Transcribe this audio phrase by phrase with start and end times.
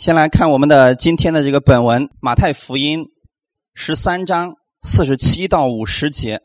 [0.00, 3.04] 先来看我们的今天的这个本文，《马太福音》
[3.74, 6.38] 十三章四十七到五十节，《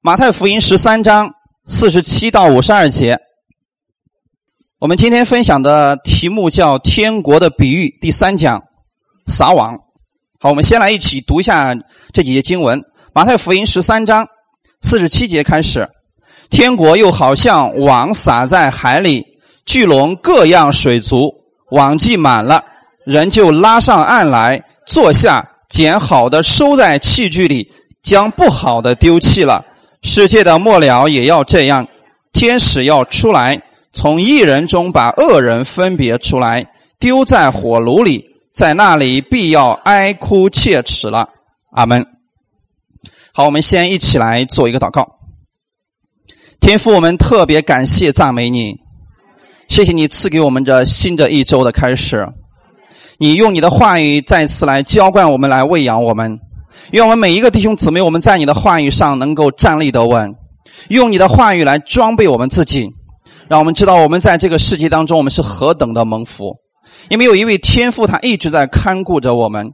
[0.00, 1.34] 马太福音》十三章
[1.64, 3.18] 四十七到五十二节。
[4.78, 8.62] 我们今天分享的题目叫“天国的比喻”第三讲，
[9.26, 9.76] 撒网。
[10.38, 11.74] 好，我们先来一起读一下
[12.12, 12.80] 这几节经文，
[13.12, 14.24] 《马太福音》十三章
[14.82, 15.90] 四十七节开始
[16.48, 19.26] ：“天国又好像网撒在海里，
[19.66, 21.38] 聚拢各样水族。”
[21.72, 22.62] 网系满了，
[23.04, 27.72] 人就拉上岸来，坐下，捡好的收在器具里，
[28.02, 29.64] 将不好的丢弃了。
[30.02, 31.88] 世界的末了也要这样，
[32.32, 36.66] 天使要出来，从一人中把恶人分别出来，
[36.98, 41.26] 丢在火炉里，在那里必要哀哭切齿了。
[41.70, 42.06] 阿门。
[43.32, 45.06] 好，我们先一起来做一个祷告。
[46.60, 48.81] 天父，我们特别感谢赞美你。
[49.72, 52.28] 谢谢你赐给我们这新的一周的开始，
[53.18, 56.38] 你用你的话语再次来浇灌我们，来喂养我们。
[56.90, 60.30] 愿我们每一个弟兄姊妹，我们在你的话语上能够站立得稳，
[60.90, 62.86] 用你的话语来装备我们自己，
[63.48, 66.54] 让我们知道我们在这个世界当中，我们是何等的蒙福。
[67.08, 69.70] 因为有一位天父，他一直在看顾着我们，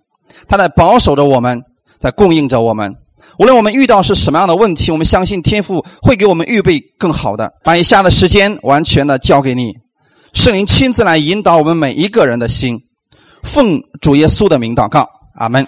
[0.46, 1.60] 他在保守着我们，
[1.98, 2.94] 在供应着我们。
[3.40, 7.52] 无论我们遇到是什么样的问题，我们相信天父会给我们预备更好的。
[7.64, 9.72] 把以下的时间完全的交给你。
[10.32, 12.80] 圣灵亲自来引导我们每一个人的心，
[13.42, 15.66] 奉主耶稣的名祷告，阿门。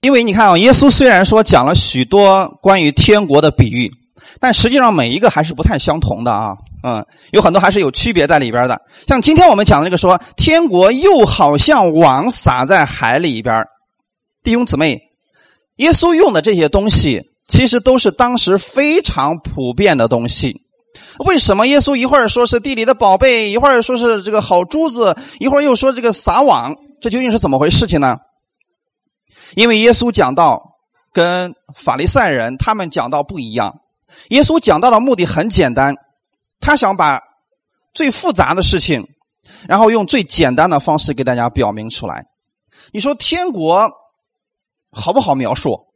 [0.00, 3.90] 因为你看啊，耶稣虽然说讲了许多关于天国的比喻，
[4.38, 8.80] 但实际上每一个还是不太相同的啊，嗯，有很多还是有区别在里边的。
[9.08, 13.64] 像今天我们讲的这个说，天国又好像网撒在海里边，
[14.44, 15.00] 弟兄姊妹，
[15.76, 20.62] 耶稣用的这些东西，其实都是当时非常普遍的东西。
[21.26, 26.74] 为什么耶稣一会儿说是地里的宝贝，一会儿说是这个好珠子，一会儿又说这个撒网？
[27.00, 28.16] 这究竟是怎么回事情呢？
[29.54, 30.78] 因为耶稣讲到
[31.12, 33.80] 跟法利赛人他们讲到不一样。
[34.30, 35.94] 耶稣讲到的目的很简单，
[36.60, 37.20] 他想把
[37.94, 39.06] 最复杂的事情，
[39.68, 42.26] 然后用最简单的方式给大家表明出来。
[42.92, 43.90] 你说天国
[44.90, 45.86] 好不好描述？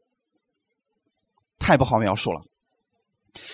[1.59, 2.43] 太不好描述了。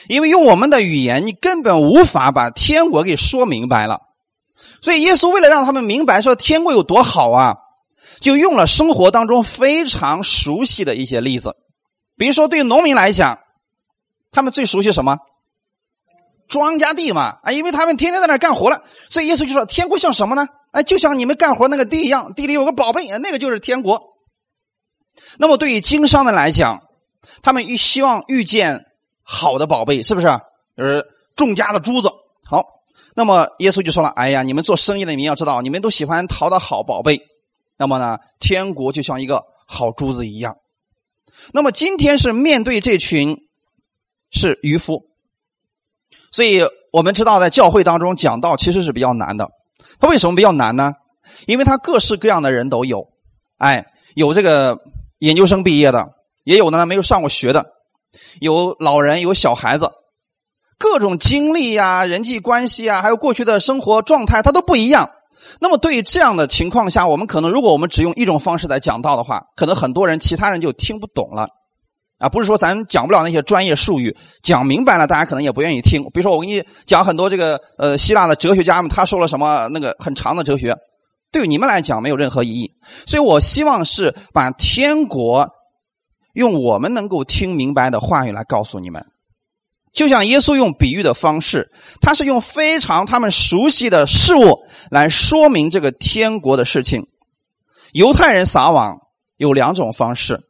[0.08, 4.00] 因为用我们的语言，你根本无法把天国给说明白了。
[4.82, 7.56] 所以耶稣为了让他们明白说天国有多好啊，
[8.20, 11.54] 就用了生活当中非常熟悉的一些例子。
[12.16, 13.38] 比如说，对农民来讲，
[14.32, 15.18] 他们最熟悉什么？
[16.48, 18.82] 庄稼地嘛，啊，因为他们天天在那干活了。
[19.08, 20.48] 所以耶稣就说：“天国像什么呢？
[20.72, 24.02] 哎，就像你们干活那个地一样，地里有个宝贝，那个就是天国。”
[25.38, 26.80] 那么对于经商的来讲，
[27.42, 28.86] 他们希希望遇见。
[29.30, 30.26] 好的宝贝是不是？
[30.74, 31.04] 就是
[31.36, 32.08] 众家的珠子。
[32.46, 32.64] 好，
[33.14, 37.20] 那么耶稣就说了：“哎呀，你们做生意的，你们要知道，你们都喜欢淘的好宝贝。
[37.76, 40.56] 那么呢，天国就像一个好珠子一样。
[41.52, 43.36] 那么今天是面对这群
[44.30, 45.02] 是渔夫，
[46.32, 49.46] 所以我们知道，在教会当中讲道其实是比较难的。
[50.00, 50.94] 他为什么比较难呢？
[51.46, 53.06] 因为他各式各样的人都有。
[53.58, 53.84] 哎，
[54.14, 54.78] 有这个
[55.18, 56.14] 研究生毕业的，
[56.44, 57.72] 也有呢没有上过学的。”
[58.40, 59.90] 有老人，有小孩子，
[60.78, 65.10] 各种经历呀、人际关系啊，还有过去的生活状态，它都不一样。
[65.60, 71.48] 那么，对于这样的情况下，我们可能，如果我们只用一种方式来讲道的话，可能很多人、其他人就听不懂了。
[72.18, 76.02] 啊，不是说咱讲不了那些专业术语，讲明白了，大家可能也不愿意听。
[76.12, 80.74] 比如说，我给你讲很多这个呃希腊的哲学家们，他说了什么那个很长的哲学，
[81.30, 82.72] 对于你们来讲没有任何意义。
[83.06, 85.48] 所以我希望是把天国。
[86.38, 89.04] 用我们能够听明白的话语来告诉你们，
[89.92, 97.08] 就像耶稣用比喻的方式，他是用非常他们熟悉的事物来说明这个天国的事情。
[97.92, 99.00] 犹太人撒网
[99.36, 100.40] 有两种方式，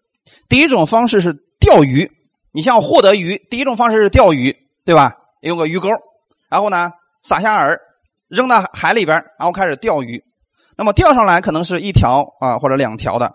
[0.47, 2.13] 第一种方式是钓鱼，
[2.53, 5.15] 你像获得鱼，第一种方式是钓鱼，对吧？
[5.41, 5.89] 用个鱼钩，
[6.51, 6.91] 然后呢
[7.23, 7.79] 撒下饵，
[8.29, 10.23] 扔到海里边，然后开始钓鱼。
[10.77, 13.33] 那么钓上来可能是一条啊或者两条的，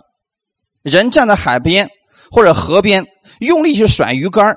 [0.83, 1.89] 人站在海边。
[2.33, 3.05] 或者河边
[3.41, 4.55] 用力去甩鱼竿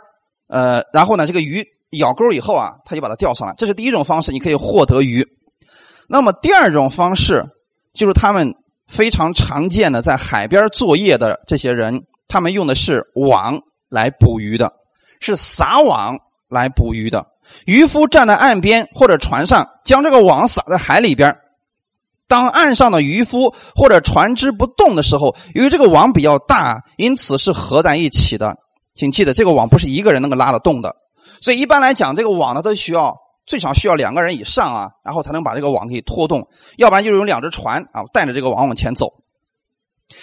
[0.49, 3.55] 呃，然后呢，这个鱼咬钩以后啊，他就把它钓上来。
[3.58, 5.26] 这是第一种方式，你可以获得鱼。
[6.08, 7.44] 那么第二种方式
[7.93, 8.55] 就是他们
[8.88, 14.73] 非常常见的在海边作业的这些人，他们用的是网来捕鱼的，
[15.20, 16.17] 是撒网
[16.49, 17.26] 来捕鱼的。
[17.67, 21.37] 渔夫站在岸边或者船上，将这个网撒在海里边。
[22.28, 28.56] 当岸上的渔夫或者船只不动的时候，由于这个网比较大，因此是合在一起的。
[28.94, 30.96] 请记得，这个网不是一个人能够拉得动的。
[31.40, 33.14] 所以一般来讲，这个网呢都需要
[33.46, 39.12] 最少需要两个人以上啊，然后才能把这个网给拖动，要不然就是用两只船啊带着这个网往前走。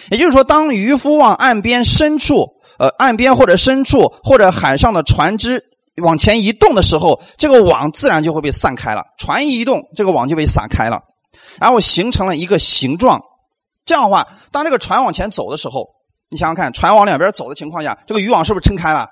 [0.09, 2.47] 也就是说，当渔夫往岸边深处，
[2.79, 5.63] 呃，岸边或者深处或者海上的船只
[6.01, 9.03] 往前移动的时候，这个网自然就会被散开了。
[9.17, 11.01] 船一移动，这个网就被散开了，
[11.59, 13.21] 然后形成了一个形状。
[13.85, 15.89] 这样的话，当这个船往前走的时候，
[16.29, 19.09] 你想想看，船往两边走的情况下，这个渔网是不是撑开了？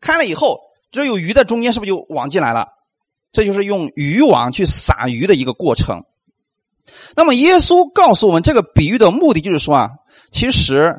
[0.00, 0.60] 开了以后，
[0.90, 2.68] 只有鱼在中间，是不是就网进来了？
[3.32, 6.04] 这就是用渔网去撒鱼的一个过程。
[7.16, 9.90] 那么，耶稣告诉我们这个比喻的目的就是说啊，
[10.30, 10.94] 其实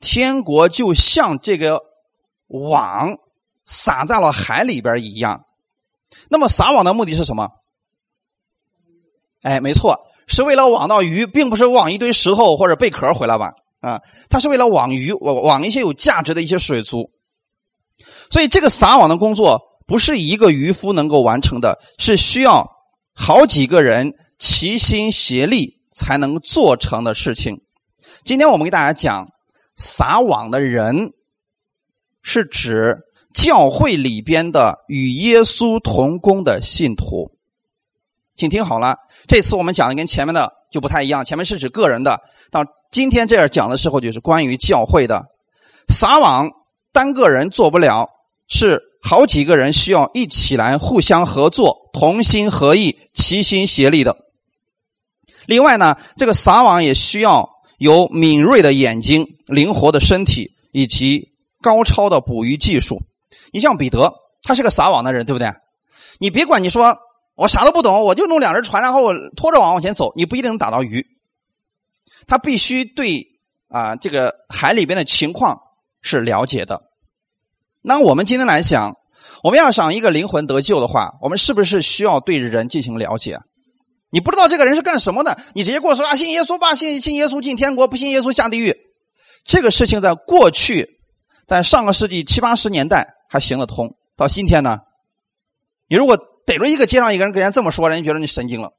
[0.00, 1.80] 天国就像这个
[2.48, 3.18] 网
[3.64, 5.44] 撒在了海里边一样。
[6.30, 7.50] 那么，撒网的目的是什么？
[9.46, 9.96] 哎，没错，
[10.26, 13.52] 是为了网到鱼，并不是网一堆石头或者贝壳回来吧？
[13.80, 17.12] 啊，他是为了网鱼，网网一些有价值的一些水族。
[18.28, 22.68] 所以，这个撒网的工作不是一个渔夫能够完成的，是需要
[23.14, 27.60] 好几个人齐心协力才能做成的事情。
[28.24, 29.28] 今天我们给大家讲
[29.76, 31.12] 撒网的人，
[32.20, 32.96] 是指
[33.32, 37.30] 教会里边的与耶稣同工的信徒。
[38.36, 38.96] 请听好了，
[39.26, 45.24] 这次我们讲的跟前面的就不太一样，前面是指个人的，到今天这样讲的时候，就是关于教会的
[45.88, 46.50] 撒网，
[46.92, 48.10] 单个人做不了。
[48.48, 54.16] 是好几个人需要一起来互相合作、同心合意、齐心协力的。
[55.46, 63.02] 另外呢，这个撒网也需要有敏锐的眼睛、灵活的身体以及高超的捕鱼技术。
[63.52, 65.50] 你像彼得，他是个撒网的人，对不对？
[66.20, 66.96] 你别管你说
[67.36, 71.06] 我啥都不懂，我就弄两只船，然后拖着网往前走，你不一定能打到鱼。
[72.26, 73.24] 他必须对
[73.68, 75.60] 啊这个海里边的情况
[76.00, 76.82] 是了解的。
[77.82, 78.96] 那我们今天来讲，
[79.44, 83.38] 我们要想一个灵魂得救的话，我们是不是需要对人进行了解？
[84.10, 88.74] 你不知道这个人是干什么的，你直接跟我说啊，信耶稣吧，信信耶稣进天国，不信耶稣下地狱。
[89.44, 90.98] 这个事情在过去，
[91.46, 94.78] 在上个世纪七八十年代还行得通，到今天呢，
[95.88, 98.72] 你如果逮着一个街上一个人跟人这么说，人家觉得你神经了。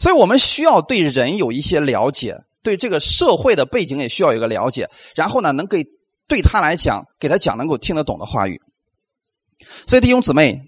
[0.00, 5.84] 所以我们需要对人有一些了解，对这个社会的背景也需要一个了解，然后呢，能给。
[6.30, 8.62] 对他来讲，给他讲能够听得懂的话语。
[9.88, 10.60] 所以弟兄姊妹，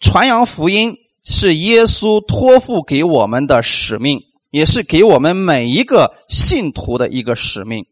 [0.00, 7.84] 传扬福音是耶稣托付给我们的使命，也是给我们每一个信徒的一个使命。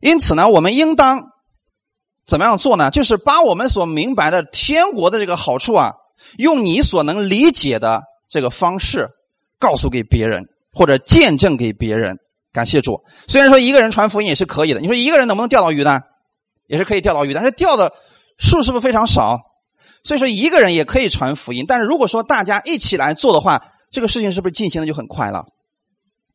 [0.00, 1.30] 因此呢，我们应当
[2.26, 2.90] 怎么样做呢？
[2.90, 5.92] 就是把我们所明白的天国的这个好处啊，
[6.38, 9.08] 用你所能理解的这个方式
[9.58, 12.18] 告诉给别人，或者见证给别人。
[12.52, 13.02] 感谢主。
[13.28, 16.00] 虽然说一个人传福音也是可以的，你说一个人能不能钓到鱼呢？
[16.66, 17.92] 也是可以钓到鱼，但是钓的
[18.38, 19.38] 数是不是非常少？
[20.02, 25.44] 所以说一个人也可以传福音，但是如果说大家一起来做的话，这个事情是不是进行的就很快了？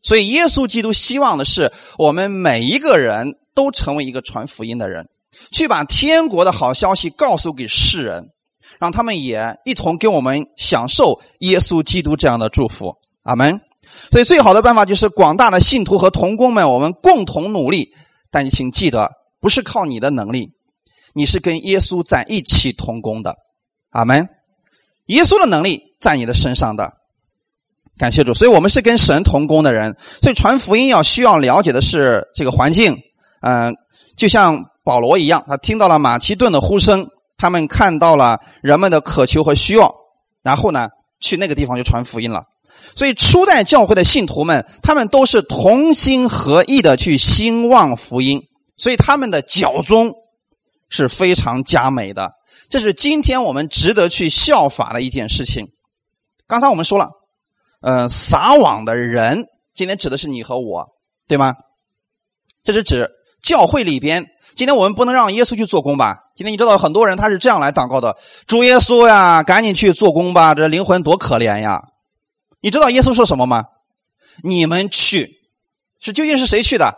[0.01, 5.07] 所以耶稣基督希望的是我们每一个人都成为一个传福音的人，
[5.51, 8.29] 去把天国的好消息告诉给世人，
[8.79, 12.95] 让他们也一同跟我们享受耶稣基督这样的祝福。
[13.23, 13.59] 阿门。
[14.11, 17.93] 所以，最好的办法就是广大的信徒和同工们，我们共同努力。
[18.29, 19.11] 但请记得，
[19.41, 20.53] 不是靠你的能力，
[21.13, 23.35] 你是跟耶稣在一起同工的。
[23.89, 24.29] 阿门。
[25.07, 26.93] 耶稣的能力在你的身上的，
[27.97, 28.33] 感谢主。
[28.33, 29.97] 所以我们是跟神同工的人。
[30.21, 32.97] 所以传福音要需要了解的是这个环境。
[33.41, 33.75] 嗯，
[34.15, 37.07] 就像保罗一样，他听到了马其顿的呼声，
[37.37, 39.95] 他们看到了人们的渴求和需要，
[40.43, 40.89] 然后呢，
[41.21, 42.43] 去那个地方就传福音了。
[42.93, 48.41] 所以初代教会的信徒们，他们都是同心合意的去兴旺福音，
[48.75, 50.11] 所以他们的教宗
[50.89, 52.33] 是非常佳美的。
[52.67, 55.69] 这是今天我们值得去效法的一件事情。
[56.47, 57.11] 刚才我们说了，
[57.79, 60.89] 嗯，撒网的人，今天指的是你和我，
[61.29, 61.55] 对吗？
[62.61, 63.09] 这是指
[63.41, 64.27] 教会里边。
[64.55, 66.17] 今天我们不能让耶稣去做工吧？
[66.35, 68.17] 今天你知道很多人他是这样来祷告的：
[68.47, 71.81] 主耶稣呀，赶紧去做工吧，这灵魂多可怜呀！
[72.59, 73.63] 你知道耶稣说什么吗？
[74.43, 75.39] 你们去，
[75.99, 76.95] 是究竟是谁去的？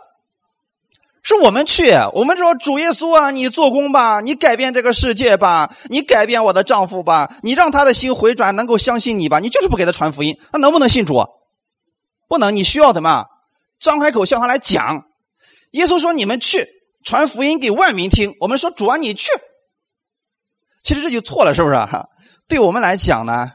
[1.22, 1.90] 是我们去。
[2.12, 9.38] 我们说主耶稣啊，你做工吧，你改变这个世界吧，你改变我的丈夫吧，你让他的心回转，能够相信你吧。
[9.38, 11.24] 你就是不给他传福音，他能不能信主？
[12.28, 12.54] 不能。
[12.54, 13.24] 你需要怎么？
[13.78, 15.06] 张开口向他来讲。
[15.74, 16.66] 耶稣说：“你们去
[17.04, 19.28] 传福音给万民听。”我们说：“主啊，你去。”
[20.82, 21.76] 其实这就错了，是不是？
[22.48, 23.50] 对我们来讲呢，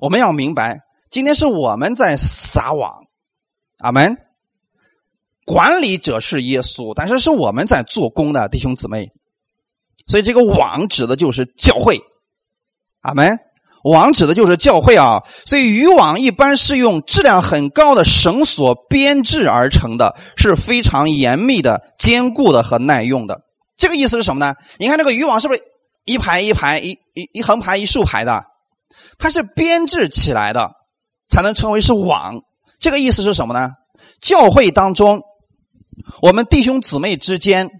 [0.00, 0.80] 我们要明白。
[1.10, 3.04] 今天是我们在撒网，
[3.78, 4.16] 阿门。
[5.46, 9.10] 管理者是耶稣，但是是我们在做工的弟兄姊妹。
[10.06, 12.00] 所以这个网指的就是教会，
[13.00, 13.38] 阿门。
[13.84, 15.22] 网指的就是教会啊。
[15.46, 23.40] 所以渔网一般是用质量很高的绳索编制而成的，是非常严密的、坚固的和耐用的。
[23.76, 24.54] 这个意思是什么呢？
[24.78, 25.62] 你看这个渔网是不是
[26.04, 28.44] 一排一排、一一一横排、一竖排的？
[29.18, 30.72] 它是编制起来的，
[31.28, 32.40] 才能称为是网。
[32.80, 33.70] 这个意思是什么呢？
[34.20, 35.22] 教会当中，
[36.22, 37.70] 我们弟兄姊妹之间。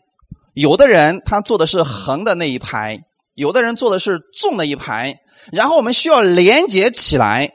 [0.55, 3.01] 有的人他做的是横的那一排，
[3.35, 5.17] 有的人做的是纵的一排，
[5.53, 7.53] 然后我们需要连接起来，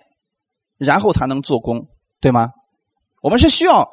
[0.78, 1.88] 然后才能做工，
[2.22, 2.50] 对吗？
[3.22, 3.90] 我们是需要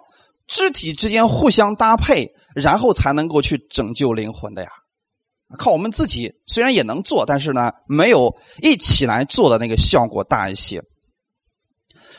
[0.47, 4.69] 肢体之间互相搭配，然后才能够去拯救灵魂的呀。
[5.59, 10.83] 靠我们自己虽然也能做，但是呢，没有一起来做的那个效果大一些。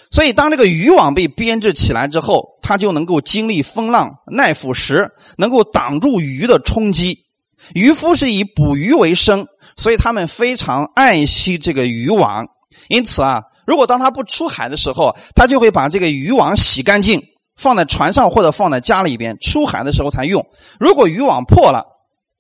[0.10, 7.26] 所以，当这个渔网被编制起来之后，它就能够经历风浪、耐腐蚀，能够挡住鱼的冲击。
[7.74, 9.46] 渔夫是以捕鱼为生，
[9.78, 12.46] 所以他们非常爱惜这个渔网。
[12.90, 17.22] 因此啊，如果当他不出海的时候，他就会把这个渔网洗干净，
[17.56, 20.46] 放在船上或者放在家里边，出海的时候才用。
[20.80, 21.86] 如果渔网破了，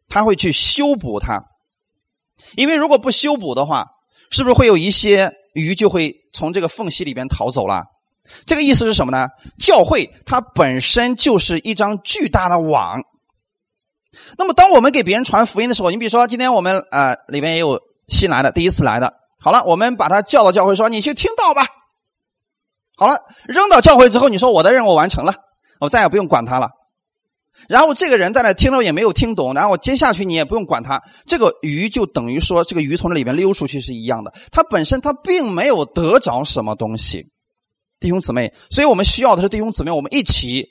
[0.10, 1.42] 他会去修补它，
[2.56, 3.86] 因为如果不修补的话，
[4.30, 5.32] 是不是会有一些？
[5.54, 7.84] 鱼就会从这个缝隙里边逃走了，
[8.46, 9.28] 这个意思是什么呢？
[9.58, 13.02] 教会它本身就是一张巨大的网。
[14.38, 21.68] 那么，当我们给别人传福音的时候，你比如说今天我们呃里面也有新来的，第一次来的，好了，我们把他叫到教会，说你去听到吧。
[22.96, 25.36] 好了，扔到教会之后，你说我的任务完成了，
[25.80, 26.70] 我再也不用管他了。
[27.68, 37.30] 然后这个人在那听了也没有听懂，然后接下去你也不用管他，这个鱼就等于说这个鱼从这里面溜出去是一样的，它本身它并没有得着什么东西，
[38.00, 40.68] 弟兄姊妹，所以我们需要的是弟兄姊妹，我们一起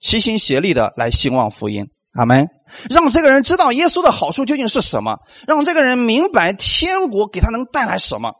[0.00, 2.48] 齐心协力的来兴旺福音，阿门。
[2.90, 8.34] 让这个人知道耶稣的好处究竟是什么，让这个人明白天国给他能带来什么，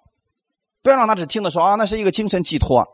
[0.82, 2.84] 不要让他只听的说啊，那是一个精神寄托，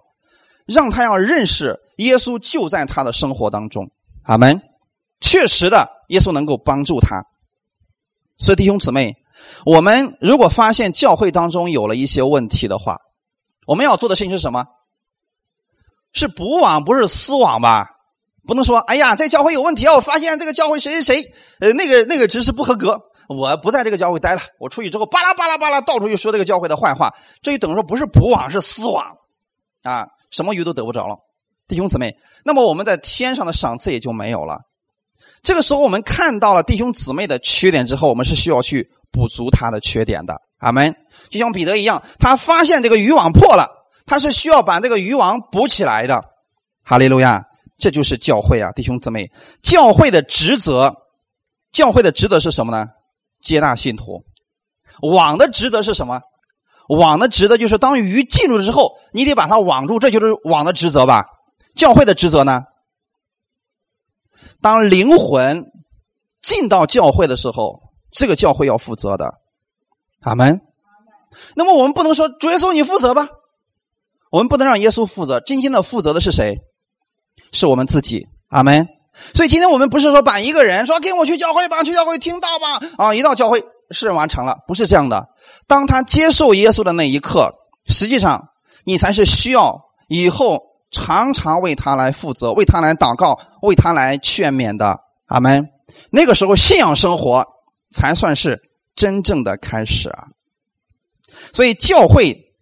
[0.67, 3.91] 让他要认识耶稣就在他的生活当中。
[4.25, 4.61] 阿门，
[5.21, 7.25] 确实的，耶稣能够帮助他。
[8.37, 9.17] 所以弟兄姊妹，
[9.65, 12.99] 我们如果发现教会当中有了一些问题的话，
[13.67, 14.67] 我们要做的事情是什么？
[16.13, 17.92] 是补网，不是撕网吧？
[18.47, 19.95] 不能说，哎呀，在教会有问题啊！
[19.95, 29.05] 我发现这个教会谁谁谁，呃，那个那个执事不合格，我不在这个教会待了，我出去之后，巴拉巴拉巴拉，到处去说这个教会的坏话，这就等于说不是补网，是撕网，
[29.83, 31.17] 啊，什么鱼都得不着了。
[31.69, 34.59] 弟兄姊妹，那么我们在天上的赏赐也就没有了。
[35.43, 40.35] 这个时候，我们看到了弟兄姊妹的缺点之后，我们是需要去补足他的缺点的。
[40.59, 40.95] 阿门。
[41.31, 43.69] 就像彼得一样，他发现这个渔网破了，
[44.05, 46.25] 他是需要把这个渔网补起来的。
[46.85, 47.45] 哈利路亚！
[47.83, 49.29] 这就是教会啊，弟兄姊妹，
[49.61, 50.95] 教会的职责，
[51.73, 52.87] 教会的职责是什么呢？
[53.41, 54.25] 接纳信徒。
[55.03, 56.21] 网的职责是什么？
[56.89, 61.25] 网的职责就是当鱼进入之后，你得把它网住，这就是网的职责吧。
[61.75, 62.63] 教会的职责呢？
[64.61, 65.65] 当灵魂
[66.41, 67.81] 进到教会的时候，
[68.13, 69.41] 这个教会要负责的。
[70.21, 70.61] 阿门。
[71.57, 73.27] 那么我们不能说主耶稣你负责吧？
[74.31, 76.61] 我们不能让耶稣负责，真心的负责的是谁？
[77.53, 78.27] 是我们自己。
[78.49, 78.89] 阿门。
[79.35, 85.29] 所以今天我们不是说把一个人说跟我去教会吧，去教会听到吧，啊，一到教会事完成了，不是这样的。
[85.69, 87.55] 当他接受耶稣的那一刻，
[87.87, 88.49] 实际上
[88.85, 90.73] 你才是需要以后。
[90.95, 95.71] 常常为他来负责，为他来祷告，为他来劝勉的，阿门。
[96.11, 97.47] 那个时候，信仰生活
[97.91, 98.61] 才算是
[98.95, 100.25] 真正的开始啊。
[101.55, 102.53] 所以，教会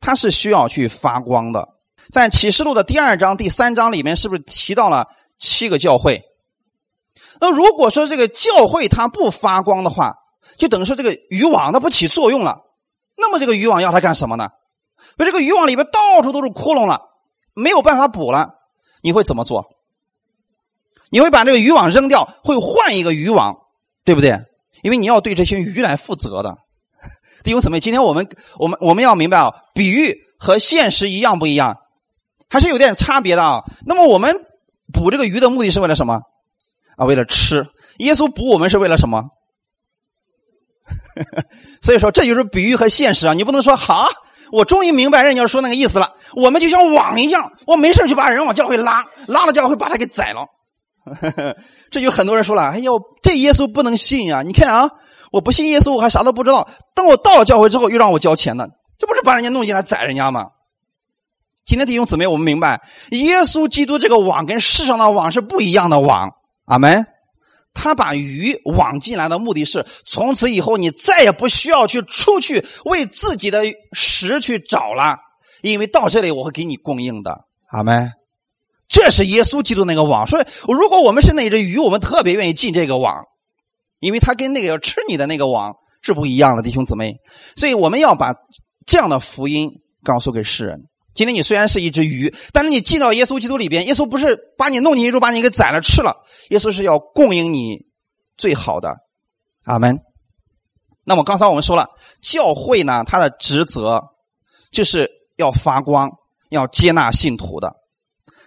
[0.00, 1.73] 它是需要去发光的。
[2.14, 6.22] 在启示录的第二章、第三章里面，是不是提到了七个教会？
[7.40, 10.14] 那如果说这个教会它不发光的话，
[10.56, 12.60] 就等于说这个渔网它不起作用了。
[13.16, 14.50] 那么，这个渔网要它干什么呢？
[15.18, 17.00] 那这个渔网里边到处都是窟窿了。
[17.52, 18.50] 没有办法补了，
[19.02, 19.64] 你会怎么做？
[21.10, 23.56] 你会把这个渔网扔掉，会换一个渔网，
[24.04, 24.38] 对不对？
[24.84, 26.54] 因为你要对这些鱼来负责的。
[27.42, 31.78] 弟兄姊妹，今天我们我们我们要明白啊，比喻和现实一样不一样？
[32.54, 33.64] 还是有点差别的啊。
[33.84, 34.36] 那么我们
[34.92, 36.20] 捕这个鱼的目的是为了什么？
[36.96, 37.66] 啊，为了吃。
[37.98, 39.24] 耶稣捕我们是为了什么？
[41.82, 43.34] 所以说，这就是比喻和现实啊。
[43.34, 44.06] 你不能说好。
[44.52, 46.14] 我终于明白人家说那个意思了。
[46.36, 50.46] 我们就像网一样，我没事就把人往教会拉，拉了教会把他给宰了。
[51.90, 54.42] 这就很多人说了：“哎呦，这耶稣不能信呀！
[54.42, 54.90] 你看啊，
[55.32, 56.68] 我不信耶稣，我还啥都不知道。
[56.94, 60.50] 等我到了教会之后，又让我交钱呢，这不是把人家弄进来宰人家吗？”
[61.64, 66.30] 今天弟兄姊妹，我们明白，耶稣基督这个网跟世上的网是不一样的网。
[66.66, 67.06] 阿门。
[67.72, 75.16] 他把鱼网进来的目的是，从此以后你再也不需要去出去为自己的食去找了，
[75.62, 77.46] 因为到这里我会给你供应的。
[77.70, 78.12] 阿门。
[78.86, 80.26] 这是耶稣基督那个网。
[80.26, 83.24] 所以，如果我们是那只鱼，我们特别愿意进这个网，
[83.98, 87.16] 因为他跟那个要吃你的那个网是不一样的，弟兄姊妹。
[87.56, 88.34] 所以，我们要把
[88.86, 89.70] 这样的福音
[90.04, 90.78] 告诉给世人。
[91.14, 96.24] 今天你虽然是一只鱼，但是你进到耶稣基督里边，耶稣不是把你弄进去，把你给宰了吃了。
[96.50, 97.78] 耶稣是要供应你
[98.36, 98.96] 最好的。
[99.64, 100.00] 阿门。
[101.04, 101.86] 那么刚才我们说了，
[102.20, 104.02] 教会呢，它的职责
[104.72, 106.10] 就是要发光，
[106.50, 107.74] 要接纳信徒的。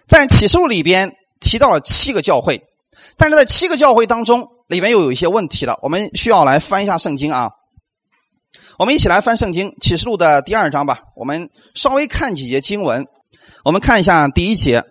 [0.06, 2.62] 在启示录里边提到了七个教会，
[3.16, 5.78] 但是在七个教会当中，里面又有一些问题了。
[5.82, 7.50] 我们需要来翻一下圣经啊。
[8.78, 11.00] 我们一起来翻圣经启示录的第二章吧。
[11.16, 13.04] 我们稍微看几节经文。
[13.64, 14.84] 我们看一下第一节：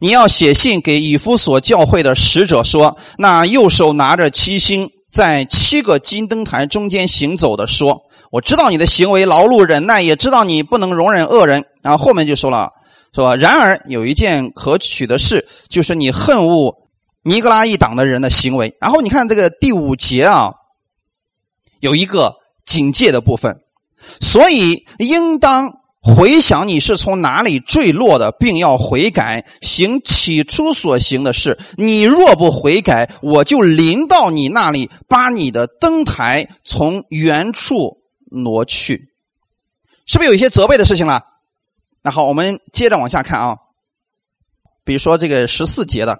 [0.00, 8.00] 你要写信给以弗所教会的使者说，那右手拿着七星，在七个金灯台中间行走的说，
[8.32, 11.66] 我知道你的行为劳碌忍耐，也知道你不能容忍恶人。
[11.82, 12.70] 然后后面就说了，
[13.14, 16.74] 说然而有一件可取的事，就是你恨恶
[17.24, 18.74] 尼格拉一党的人的行为。
[18.80, 20.54] 然后你看这个第五节啊，
[21.80, 22.37] 有一个。
[22.68, 23.62] 警戒的部分，
[24.20, 25.72] 所以应当
[26.02, 31.58] 回想你是从哪里坠落的，并要悔改，行起初所行的事。
[31.78, 37.96] 你若不悔改，我就临到你那里，把你的灯台从原处
[38.30, 39.08] 挪去。
[40.06, 41.22] 是不是有一些责备的事情了？
[42.02, 43.56] 那好，我们接着往下看啊。
[44.84, 46.18] 比如说这个十四节的，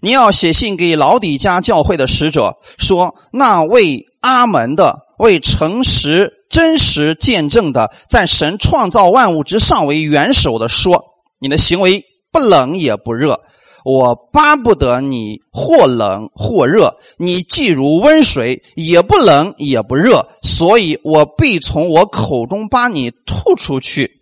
[0.00, 5.05] 你要写信给老底家教会的使者，说那位阿门的。
[5.18, 11.04] 为诚实、真实见证的，在神创造万物之上为元首的说
[11.40, 13.40] ：“你的行为不冷也不热，
[13.84, 16.98] 我巴不得你或冷或热。
[17.18, 24.20] 你既如温水，也不冷也不热，所以我必从我口中把你吐出去。”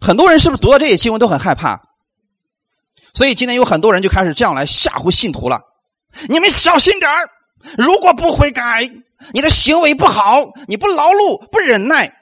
[0.00, 1.80] 很多人是不是读到这些新闻都很害怕？
[3.14, 5.60] 所以今天有很多人就开始这样来吓唬信徒了
[6.28, 7.10] ：“你们小心点
[7.78, 8.86] 如果不悔改。”
[9.32, 12.12] 你的行为不好，你不劳碌，不忍耐，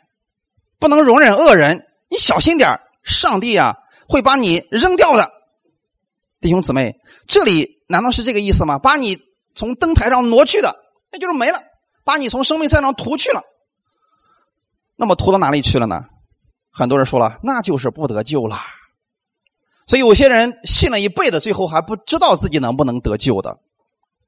[0.79, 3.77] 不能容忍恶人，你小心点上帝啊
[4.09, 5.31] 会把你扔掉的，
[6.41, 8.79] 弟兄姊妹，这里难道是这个意思吗？
[8.79, 9.19] 把你
[9.55, 10.77] 从灯台上挪去的，
[11.11, 11.59] 那就是没了，
[12.05, 13.43] 把你从生命赛上涂去了。
[14.97, 16.05] 那么涂到哪里去了呢？
[16.71, 18.59] 很多人说了，那就是不得救了。
[19.87, 23.59] 所以有些人信了一辈子，最后还不知道自己能不能得救的。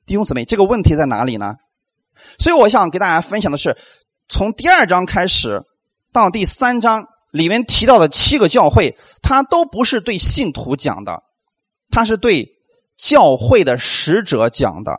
[0.05, 1.55] 弟兄姊妹，这个问题在哪里呢？
[2.39, 3.77] 所以我想给大家分享的是，
[4.29, 5.63] 从第二章开始
[6.13, 11.23] 到第三章里面提到的七个教会，它都不是对信徒讲的，
[11.91, 12.49] 它是对
[12.97, 14.97] 教会的使者讲的。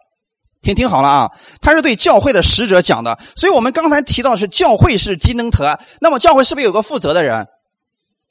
[0.59, 3.17] 听听好了啊，他是对教会的使者讲的。
[3.35, 7.47] 所以我们刚才提到是教会是金灯台，那么教会是不是有个负责的人？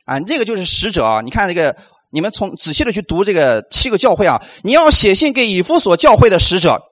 [0.05, 1.21] 啊，这个就是使者啊。
[1.23, 1.77] 你看这个，
[2.11, 6.83] 你们从仔细的去读这个七个教会啊，你要写信给以弗所教会的使者。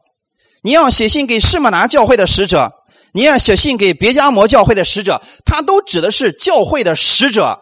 [0.65, 2.73] 你要写信给士马拿教会的使者，
[3.13, 7.61] 你要写信给别加摩教会的使者，他都指的是教会的使者。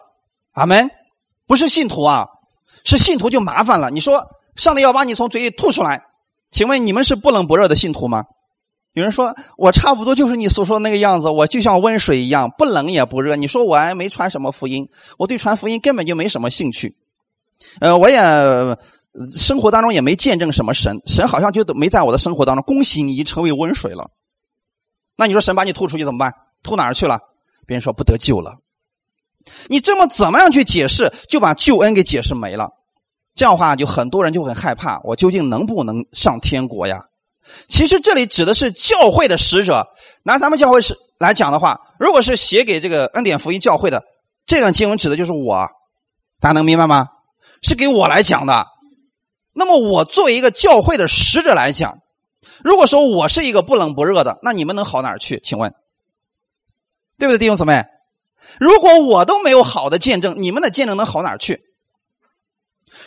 [0.53, 0.89] 阿门，
[1.45, 2.27] 不是信徒啊，
[2.85, 3.91] 是信徒就麻烦了。
[3.91, 4.23] 你说
[4.55, 6.01] 上帝要把你从嘴里吐出来，
[6.49, 8.23] 请问你们是不冷不热的信徒吗？
[8.93, 13.35] 有人说我差不多就是你所说的那个样子，我就像温水一样，不冷也不热。
[13.35, 14.87] 你说我还没传什么福音，
[15.17, 16.95] 我对传福音根本就没什么兴趣。
[17.81, 18.17] 呃，我也。
[19.35, 22.63] 生活当中也没见证什么神，神好像就没在我的生活当中。
[22.63, 24.09] 恭喜你，已经成为温水了。
[25.15, 26.33] 那你说神把你吐出去怎么办？
[26.63, 27.19] 吐哪儿去了？
[27.67, 28.55] 别人说不得救了。
[29.67, 32.69] 你这么怎么样去解释，就把救恩给解释没了？
[33.35, 37.03] 这样的话，就很多人就很害怕，我究竟能不能上天国呀？
[37.67, 39.85] 其实这里指的是教会的使者。
[40.23, 44.01] 拿咱们教会是来讲的话，如果是写给这个恩典福音教会的，
[44.45, 45.67] 这段经文指的就是我，
[46.39, 47.07] 大家能明白吗？
[47.61, 48.72] 是给我来讲的。
[49.53, 51.99] 那么我作为一个教会的使者来讲，
[52.63, 55.39] 如果说我是一个不冷不热的，那你们能好哪儿去？
[55.43, 55.73] 请问，
[57.17, 57.85] 对不对，弟兄姊妹？
[58.59, 61.61] 如果我都没有好的见证，你们的见证能好哪儿去？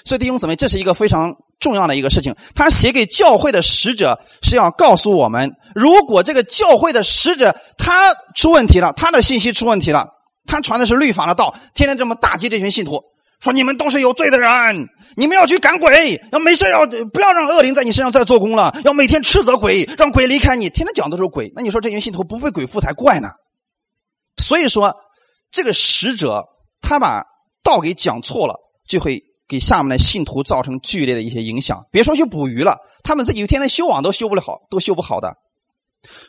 [0.04, 2.34] 所以弟兄姊妹，这是一个非常重要的一个事情。
[2.54, 10.08] 他写给教会的使者是要告诉我们：如果这个教会的使者他出问题了，他的信息出问题了，
[10.46, 13.02] 他传的是律法的道，天天这么打击这群信徒。
[13.40, 18.74] 说你们都是有罪的人，你们要去赶鬼，要没事要不要让恶灵在你身上再做工了？
[18.84, 20.70] 要每天斥责鬼，让鬼离开你。
[20.70, 23.28] 天天讲的都是鬼，那你说这群信徒不被鬼附才怪呢？
[24.38, 24.94] 所以说，
[25.50, 26.44] 这个使者
[26.80, 27.24] 他把
[27.62, 28.54] 道给讲错了，
[28.88, 31.84] 就会给下面的信徒造成剧烈的一些影响。
[31.90, 35.34] 别说去捕鱼了，他们自己天天修网都修不了好，都修不好的。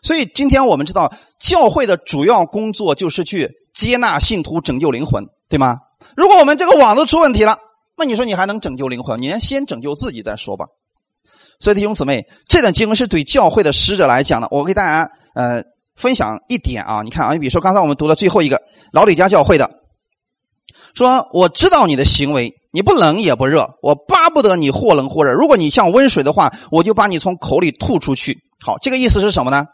[0.03, 5.77] 所以今天我们知道，教会的主要工作就是去接纳信徒、拯救灵魂，对吗？
[6.17, 7.59] 如果我们这个网都出问题了，
[7.95, 9.21] 那你说你还能拯救灵魂？
[9.21, 10.65] 你先先拯救自己再说吧。
[11.59, 14.47] 所以弟兄姊妹，这段经文是对教会的使者来讲的。
[14.49, 15.61] 我给大家呃
[15.95, 18.59] 分享一点啊，你看啊，你比如说刚才我们读的最后一个
[18.91, 19.69] 老李家教会的，
[20.95, 25.33] 说我知道你的行为，你不冷也不热，我巴不得你或冷或热。
[25.33, 28.39] 如果你像温水的话，我就把你从口里吐出去。
[28.65, 29.65] 好，这个意思是什么呢？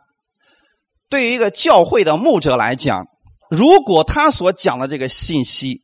[1.09, 3.05] 对于一个教会的牧者来讲，
[3.49, 5.82] 如果他所讲的这个信息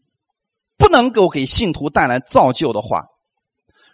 [0.79, 3.03] 不能够给信徒带来造就的话，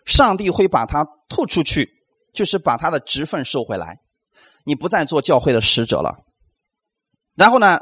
[0.05, 1.93] 上帝会把他吐出去。
[2.35, 3.99] 就是把他的职分收回来，
[4.65, 6.17] 你不再做教会的使者了。
[7.33, 7.79] 然后呢，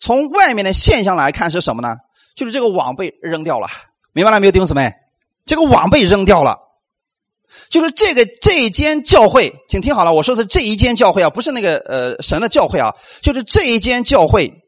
[0.00, 1.98] 从外面的现象来看是什么呢？
[2.34, 3.68] 就是这个网被扔掉了，
[4.12, 4.90] 明白了没有，弟兄姊妹？
[5.46, 6.58] 这个网被扔掉了，
[7.70, 14.64] 就是这个这一间教会，请听好了，我说的这一间教会啊，不是那个呃神的教会啊，就是这一间教会，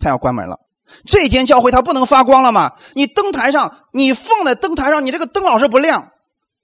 [0.00, 0.58] 它要关门了。
[1.04, 2.72] 这间教会它不能发光了吗？
[2.94, 6.12] 你灯台上，你放在灯台上，你这个灯老是不亮。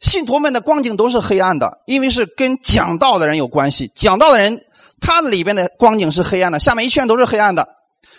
[0.01, 3.93] 信徒们的光景都是黑暗的，因为是跟讲道的人有关系。
[3.95, 4.65] 讲道的人，
[5.01, 7.69] 他里边的光景是黑暗的，下面一圈都是黑暗的。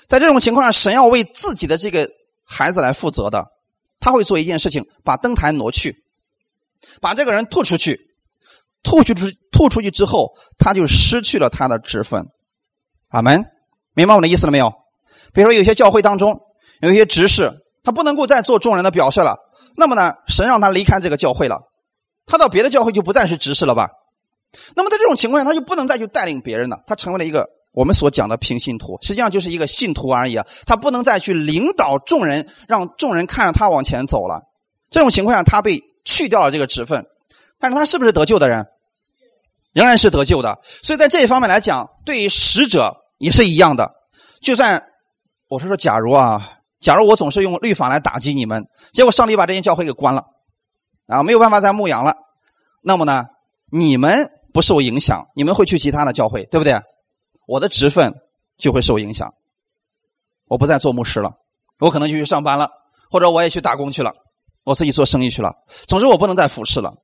[0.08, 2.10] 在这种情况下，神要为自己的这个
[2.45, 3.47] 孩子来负责的，
[3.99, 6.04] 他会做一件事情：把灯台挪去，
[7.02, 7.99] 把这个人吐出去。
[8.84, 12.28] 吐出去，吐出去之后，他就失去了他的职分。
[13.12, 13.45] 阿门，
[13.93, 14.73] 明白我的意思了没有？
[15.34, 16.39] 比如说，有些教会当中
[16.82, 17.52] 有一些执事，
[17.84, 19.38] 他不能够再做众人的表率了，
[19.76, 21.60] 那么呢，神让他离开这个教会了。
[22.26, 23.89] 他到别的教会就不再是执事了吧？
[24.76, 26.82] 那么在这种情况下，他就不能再去带领别人了。
[26.86, 30.46] 他成为了一个我们所讲的平信徒，实际上就是一个信徒而已啊。
[30.65, 34.43] 他不能再去领导众人，让众人看着他往前走了。
[34.91, 37.04] 这种情况下，他被去掉了这个职分，
[37.60, 38.67] 但是他是不是得救的人？
[39.74, 40.60] 仍然是得救的。
[40.84, 43.91] 所以在这一方面来讲，对于使者也是一样的。
[44.39, 44.84] 就算
[45.54, 50.26] 我是说，假如啊，假如我总是用律法来打击你们，结果上帝把这间教会给关了。
[51.06, 52.16] 啊，没有办法再牧养了，
[52.82, 53.26] 那么呢，
[53.72, 56.82] 你们不受影响，你们会去其他的教会，对不对？
[57.46, 58.12] 我的职分
[58.58, 59.32] 就会受影响，
[60.48, 61.34] 我不再做牧师了，
[61.78, 62.68] 我可能就去上班了，
[63.12, 64.12] 或者我也去打工去了，
[64.63, 65.54] 我自己做生意去了。
[65.88, 66.96] 总之，我不能再服侍了，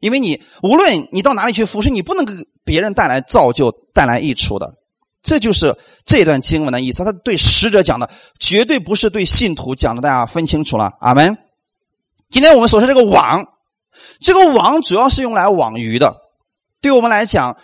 [0.00, 2.32] 因为你无论你到哪里去服侍，你不能给
[2.64, 4.72] 别人带来造就、带来益处的。
[5.22, 10.92] 这就是这段经文的意思，他对使者讲的，绝对不是对信徒讲的，大家分清楚了。
[11.00, 11.36] 阿门。
[12.30, 13.44] 今天我们所说这个网，
[14.20, 16.14] 这个网主要是用来网鱼的。
[16.80, 17.56] 对我们来讲，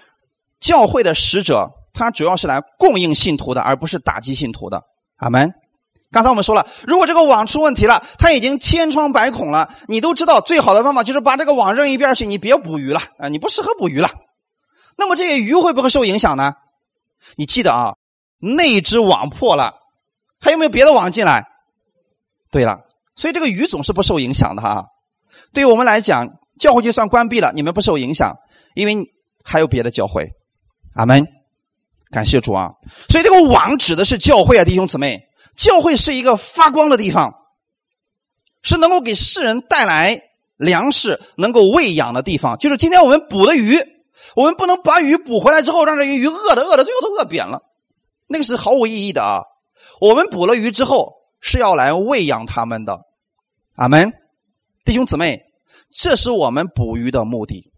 [0.59, 4.83] 教会的使者他主要是来供应信徒的，而不是打击信徒的。
[5.17, 5.53] 阿门。
[6.11, 14.11] 刚才我们说了，如果这个网出问题了，它已经千疮百孔了，你都知道最好的方法就是把这个网扔一边去，你别捕鱼了啊，你不适合捕鱼了。
[14.97, 16.53] 那么这些鱼会不会受影响呢？
[17.37, 17.95] 你记得啊，
[18.39, 19.75] 那只网破了，
[20.41, 21.47] 还有没有别的网进来？
[22.51, 22.81] 对了。
[23.17, 24.87] 所以这个鱼总是不受影响的哈，
[25.53, 28.35] 对于我们来讲，教会就算关闭了，你们不受影响，
[28.75, 28.97] 因为
[29.45, 30.31] 还有别的教会。
[30.95, 31.25] 阿门，
[32.11, 32.73] 感谢主啊！
[33.09, 35.23] 所以这个网指的是教会啊，弟兄姊妹，
[35.57, 37.35] 教会是一个发光的地方，
[38.63, 40.19] 是能够给世人带来
[40.57, 42.59] 粮食、能够喂养的地方。
[42.59, 43.77] 就是今天我们捕的鱼，
[44.37, 47.63] 我们不能把鱼捕回来之后，让这鱼饿的饿的最后都饿扁了，
[48.27, 49.43] 那个是毫无意义的啊！
[50.01, 51.25] 我们捕了鱼之后。
[51.47, 53.01] 是要来喂养他们的，
[53.77, 54.15] 阿门，
[54.83, 55.43] 弟兄姊妹，
[55.93, 57.71] 这是我们捕鱼的目的。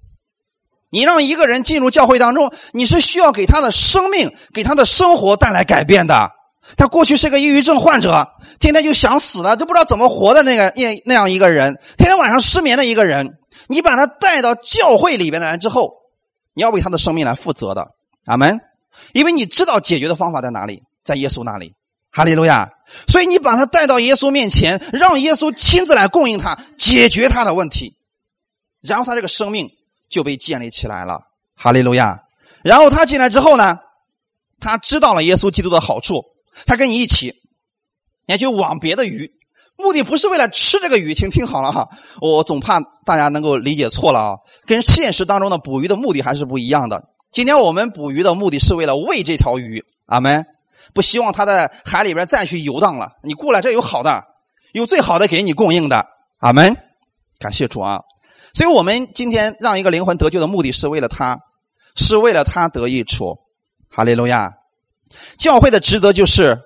[0.89, 6.31] 你让一个人进入教会当中，你是需要给他的生命、给他的生活带来改变的。
[6.77, 8.29] 他过去是个抑郁症患者，
[8.61, 13.37] 天天就想死了，都不知道怎么活的那个那那样一个人，天天晚上失眠的一个人。
[13.67, 15.95] 你把他带到教会里边来之后，
[16.57, 17.87] 你要为他的生命来负责的，
[18.25, 18.59] 阿门。
[19.12, 21.75] 因为你知道解决的方法在哪里，在耶稣那里。
[22.11, 22.71] 哈利路亚！
[23.07, 27.99] 所以你把他带到耶稣面前，让耶稣亲自来供应他，解决他的问题，
[28.81, 29.69] 然后他这个生命
[30.09, 31.21] 就被建立起来了。
[31.55, 32.23] 哈利路亚！
[32.64, 33.77] 然后他进来之后呢，
[34.59, 36.25] 他知道了耶稣基督的好处，
[36.64, 37.35] 他跟你一起，
[38.27, 39.31] 也就网别的鱼，
[39.77, 41.89] 目的不是为了吃这个鱼，请听好了哈，
[42.21, 44.37] 我总怕大家能够理解错了啊，
[44.67, 47.05] 跟现实当中的捕鱼的目的还是不一样的。
[47.31, 50.45] 今天我们捕鱼的目的是为了喂这条鱼，阿门。
[50.95, 53.11] 不希望它在海里边再去游荡了。
[53.23, 54.25] 你过来，这有好的，
[54.73, 56.07] 有最好的给你供应的。
[56.39, 56.75] 阿门，
[57.39, 58.01] 感谢主啊！
[58.55, 61.39] 所以我们今天让一个灵魂得救的目的是为了他，
[61.97, 63.37] 是为了他得益处。
[63.91, 64.55] 哈利路亚！
[65.37, 66.61] 教会的职责就是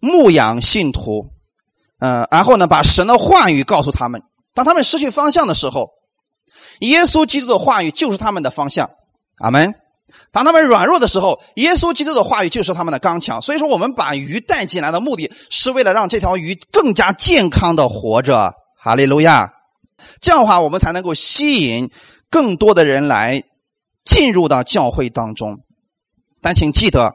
[0.00, 1.26] 牧养信徒，
[1.98, 4.22] 嗯，然后呢，把神的话语告诉他们，
[4.54, 5.90] 当他们失去方向的时候，
[6.80, 8.90] 耶稣基督的话语就是他们的方向。
[9.38, 9.74] 阿门。
[10.30, 13.40] 当他们软弱的时候，耶稣基督的话语就是他们的刚强。
[13.42, 18.52] 所以说，我们把鱼带进来的目的是为了让这条鱼更加健康的活着。
[18.78, 19.52] 哈利路亚。
[20.20, 21.90] 这样的话，我们才能够吸引
[22.30, 23.42] 更多的人来
[24.04, 25.58] 进入到教会当中。
[26.40, 27.12] 但请记得，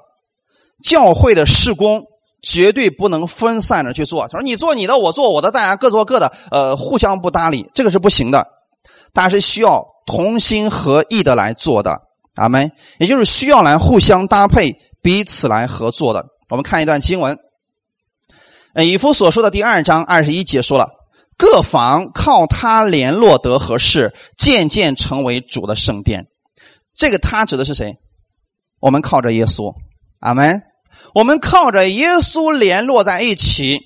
[0.83, 2.03] 教会的事工
[2.41, 4.27] 绝对不能分散着去做。
[4.27, 8.47] 他说：“你做你的，我做我的，大家各做各的，呃，互相不搭理，这个是不行的。
[9.13, 12.01] 大家是需要同心合意的来做的。
[12.35, 12.71] 阿门。
[12.99, 16.25] 也就是需要来互相搭配，彼此来合作的。
[16.49, 17.37] 我们看一段经文，
[18.75, 20.87] 以弗所说的第二章二十一节说了。”
[21.37, 26.27] 各房靠他联络得合适，渐渐成为主的圣殿。
[26.95, 27.95] 这个他指的是谁？
[28.79, 29.73] 我们靠着耶稣，
[30.19, 30.61] 阿门。
[31.13, 33.79] 我们靠着耶稣联络在一起，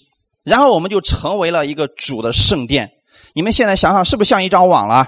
[0.44, 2.92] 然后我们就成为了一个主的圣殿。
[3.34, 5.06] 你们现在想想，是不是像一张网了？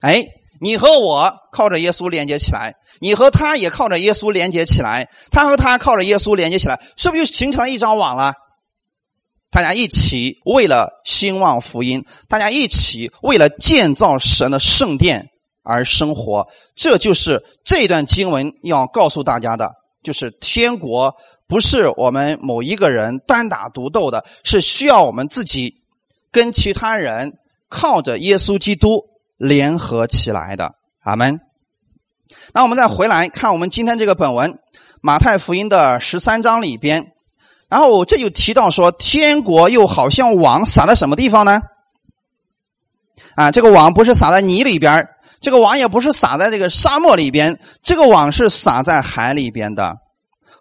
[0.00, 0.24] 哎，
[0.60, 8.34] 你和我靠着耶稣连接起来，你和他也靠着耶稣连接起来，他和他靠着耶稣连接起来，是不是就形成了一张网了？
[9.50, 15.28] 大家一起为了兴旺福音，大家一起为了建造神的圣殿
[15.62, 19.70] 而生活，这就是这段经文要告诉大家的，
[20.02, 21.14] 就是天国
[21.46, 25.74] 不是我们某一个人单打独斗的，是需要我们自己
[26.30, 27.32] 跟其他人
[27.68, 29.02] 靠着耶稣基督
[29.36, 30.74] 联合起来的。
[31.04, 31.40] 阿门。
[32.54, 34.58] 那我们再回来看我们今天这个本文，
[35.02, 37.12] 马太福音的十三章里边。
[37.68, 41.60] 然后这就提到说，天国又好像网撒在什么地方呢？
[43.34, 45.08] 啊，这个网不是撒在泥里边，
[45.42, 49.98] 这个网也不是撒在这个沙漠里边，这个网是撒在海里边的。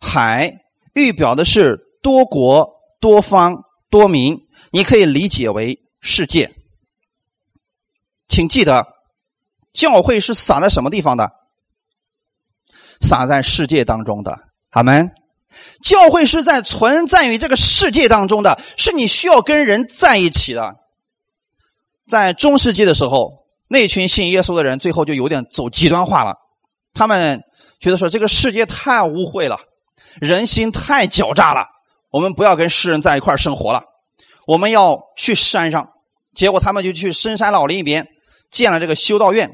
[0.01, 0.51] 海
[0.95, 2.67] 预表的是多国、
[2.99, 4.35] 多方、多民，
[4.71, 6.51] 你可以理解为世界。
[8.27, 8.87] 请记得，
[9.71, 11.29] 教会是撒在什么地方的？
[12.99, 14.47] 撒在世界当中的。
[14.71, 15.11] 阿门。
[15.83, 20.77] 教会是在存在于这个世界当中的，是你需要跟人在一起的。
[22.07, 23.40] 在中世纪的时候，
[23.71, 26.33] 那群信耶稣的人最后就有点走极端化了。
[26.93, 27.41] 他们
[27.79, 29.61] 觉得说这个世界太污秽了，
[30.19, 31.67] 人心太狡诈了，
[32.11, 33.81] 我们不要跟世人在一块生活了，
[34.45, 35.87] 我们要去山上。
[36.35, 38.05] 结果他们就去深山老林里边
[38.49, 39.49] 建了这个修道院，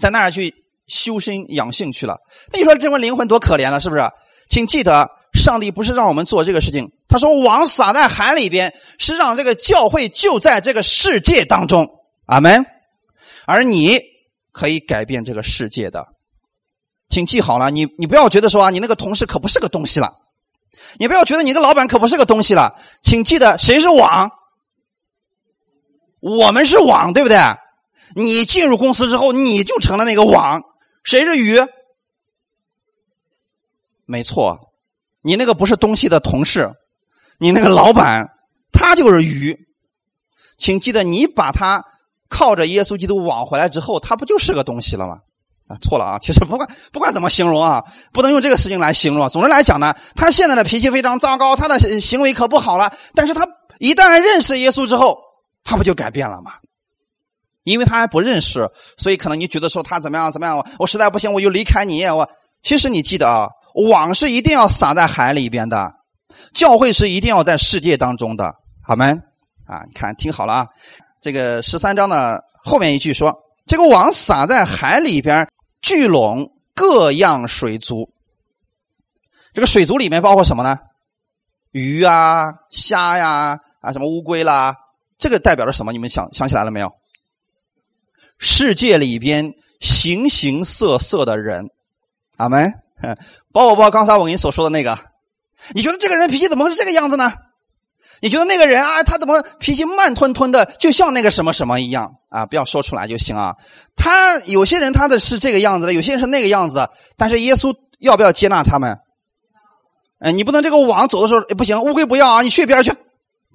[0.00, 0.54] 在那儿去
[0.86, 2.16] 修身养性去了。
[2.50, 4.02] 那你说这帮灵魂多可怜了，是不是？
[4.48, 6.88] 请记得，上帝不是让我们做这个事情。
[7.08, 11.86] 他说：“网撒在海里边，是让这个教会就在这个世界当中。”
[12.24, 12.64] 阿门。
[13.46, 13.98] 而你
[14.52, 16.04] 可以改变这个世界的，
[17.08, 20.14] 请记好了，你你不要觉得说啊，你那个同事可不是个东西了，
[20.98, 22.74] 你不要觉得你个老板可不是个东西了。
[23.02, 24.30] 请记得，谁是网？
[26.20, 27.38] 我们是网，对不对？
[28.14, 30.62] 你进入公司之后，你就成了那个网。
[31.02, 31.58] 谁是鱼？
[34.04, 34.72] 没错，
[35.22, 36.70] 你那个不是东西的同事，
[37.38, 38.28] 你那个老板，
[38.70, 39.58] 他就是鱼。
[40.58, 41.84] 请记得，你把他
[42.32, 45.18] 靠着耶稣基督往回来之后，他不就是个东西了吗？
[45.68, 46.18] 啊，错了啊！
[46.18, 49.28] 其实不管不管怎么形容啊，不能用这个事情来形容。
[49.28, 52.92] 总之来讲呢，他现在的脾气非常糟糕，他的行为可不好了。
[53.14, 53.46] 但是他
[53.78, 55.18] 一旦认识耶稣之后，
[55.62, 56.52] 他不就改变了吗？
[57.64, 62.04] 因为他还不认识，所以可能你觉得说他怎么样怎么样，我实在不行我就离开你。
[62.06, 62.28] 我
[62.62, 63.48] 其实你记得啊。
[63.88, 65.94] 网是一定要撒在海里边的，
[66.52, 68.52] 教会是一定要在世界当中的，
[68.86, 69.06] 好吗？
[69.66, 70.66] 啊，你看，听好了啊，
[71.22, 75.48] 这个十三章的后面一句说，这个网撒在海里边，
[75.80, 78.12] 聚拢各样水族。
[79.54, 80.78] 这个水族里面包括什么呢？
[81.70, 84.74] 鱼啊、虾呀、啊什么乌龟啦，
[85.16, 85.92] 这个代表着什么？
[85.92, 86.92] 你们想想起来了没有？
[88.38, 91.70] 世界里边形形色色的人，
[92.36, 92.72] 阿门。
[93.52, 94.98] 包不包刚才我跟你所说的那个？
[95.72, 97.32] 你觉得这个人脾气怎么会是这个样子呢？
[98.22, 102.46] 你觉得那个人啊，他怎么脾气慢吞吞的，就像那个什么什么一样啊？
[102.46, 103.56] 不要说出来就行啊。
[103.96, 106.88] 他有些人他的是这个样子的，有些人是那个样子的。
[107.16, 108.96] 但是耶稣要不要接纳他们？
[110.20, 112.94] 哎，你不能这个网走的时候不行，乌龟不要啊，你去一边去，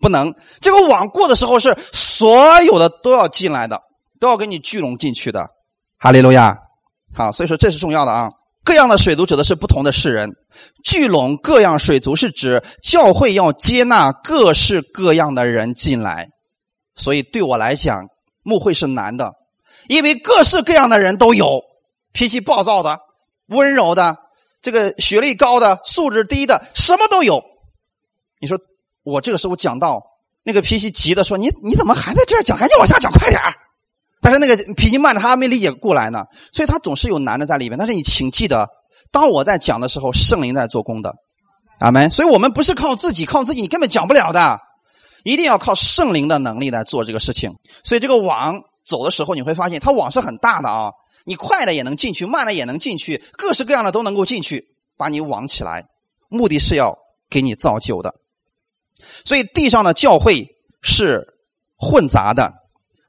[0.02, 0.36] 不能。
[0.60, 3.82] 这个网过的时候是所有的都要进来的，
[4.20, 5.48] 都要给你聚拢进去的。
[5.98, 6.58] 哈利路亚。
[7.16, 8.30] 好，所以说这是重要的啊。
[8.68, 10.30] 各样的水族指的是不同的世人，
[10.84, 16.28] 聚拢各样水族是指教会要接纳各式各样的人进来。
[16.94, 18.08] 所以对我来讲，
[18.44, 19.32] 牧会是难的，
[19.88, 21.62] 因为各式各样的人都有，
[22.12, 23.00] 脾气暴躁的、
[23.48, 24.18] 温柔的、
[24.62, 27.42] 这个学历高的、素质低的，什么都有。
[28.42, 28.60] 你说
[29.04, 30.04] 我这个时候讲到，
[30.44, 32.58] 那个脾气急的说：“你你怎么还在这儿讲？
[32.58, 33.54] 赶紧往下讲，快点儿！”
[34.30, 37.78] 但是那个脾气慢的他还没理解过来呢，所以他总是有难的在里面。
[37.78, 38.68] 但是你请记得，
[39.10, 41.16] 当我在讲的时候，圣灵在做工的，
[41.80, 42.12] 阿门。
[42.12, 44.60] 所以我们不是靠自己，靠自己你根本讲不了的，
[45.24, 47.56] 一定要靠圣灵的能力来做这个事情。
[47.86, 50.92] 所以这个网走的时候，你会发现它网是很大的啊，
[51.24, 54.66] 你快的也能进去，慢的也能进去，各式各样的都能够进去，
[54.98, 55.86] 把你网起来，
[56.28, 56.98] 目的是要
[57.30, 58.14] 给你造就的。
[59.24, 60.50] 所以地上的教会
[60.82, 61.26] 是
[61.78, 62.52] 混杂的，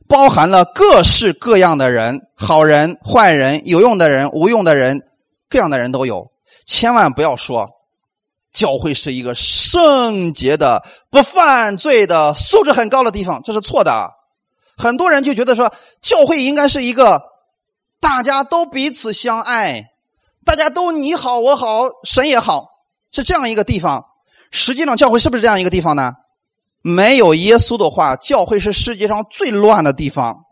[0.08, 5.02] 包含了各式各样的人，好人、坏人，有用的人、无用的人，
[5.50, 6.30] 各样的人都有。
[6.66, 7.68] 千万不要说
[8.52, 14.10] 教会是一个圣洁的、不犯罪的、素质很高的地方，这是错的。
[14.76, 17.20] 很多人就觉得说教会应该是一个
[18.00, 19.90] 大家都彼此相爱，
[20.44, 22.66] 大家都你好我好，神也好，
[23.12, 24.06] 是这样一个地方。
[24.50, 26.12] 实际上，教会是不是这样一个地方呢？
[26.88, 30.44] 没有耶稣的话，教会是世界上最乱的地方。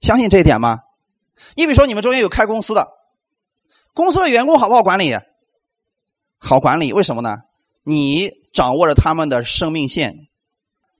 [0.00, 0.80] 相信这一点吗？
[1.54, 2.88] 你比如说，你们中间有开公司的，
[3.94, 5.16] 公司的员工好不好管理？
[6.38, 7.36] 好管理，为什么呢？
[7.84, 10.28] 你掌握着他们的生命线，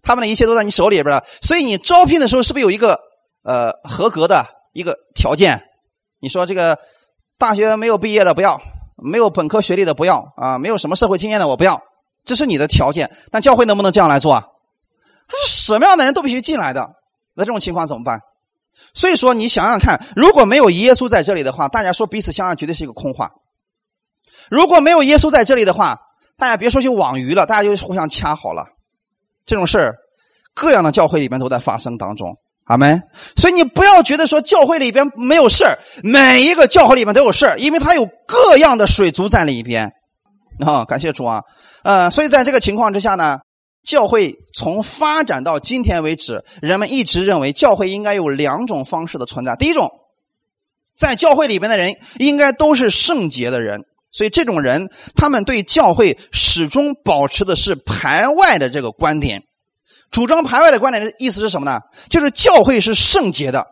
[0.03, 1.25] 他们的一切都在你手里边了。
[1.43, 3.01] 所以你招聘的时候，是不是有一个
[3.43, 5.63] 呃合格的一个条件？
[6.21, 6.79] 你说这个
[7.39, 8.61] 大学没有毕业的不要。
[8.99, 11.83] 没有本科学历的不要啊，没有什么社会经验的我不要，
[12.27, 13.11] 这是你的条件。
[13.31, 14.45] 但教会能不能这样来做啊？
[15.29, 16.87] 他是什么样的人都必须进来的，
[17.35, 18.21] 那这种情况怎么办？
[18.93, 23.31] 所以说，你想想看，如果没有耶稣在这里的话，大家说彼此相爱绝对是一个空话。
[24.51, 25.99] 如果没有耶稣在这里的话，
[26.37, 28.67] 大家别说去网鱼了，大家就互相掐好了。
[29.47, 29.95] 这种事，
[30.55, 32.37] 各样的教会里面都在发生当中。
[32.67, 33.03] 阿门。
[33.37, 35.65] 所以你不要觉得说教会里边没有事，
[36.05, 39.93] 每一个教会里面都有事，因为它有各样的水族在里边。
[40.61, 41.43] 啊，感谢主啊，
[41.83, 43.39] 呃，所以在这个情况之下呢，
[43.83, 49.55] 教会从发展到今天为止，人们一直认为教会应该有两种方式的存在。
[49.57, 49.91] 第一种，
[50.97, 59.43] 在教会里边的人应该都是圣洁的人，所以这种人他们对教会始终保持的是排外的这个观点。
[60.11, 61.81] 主张排外的观点的意思是什么呢？
[62.09, 63.67] 就是教会是圣洁的，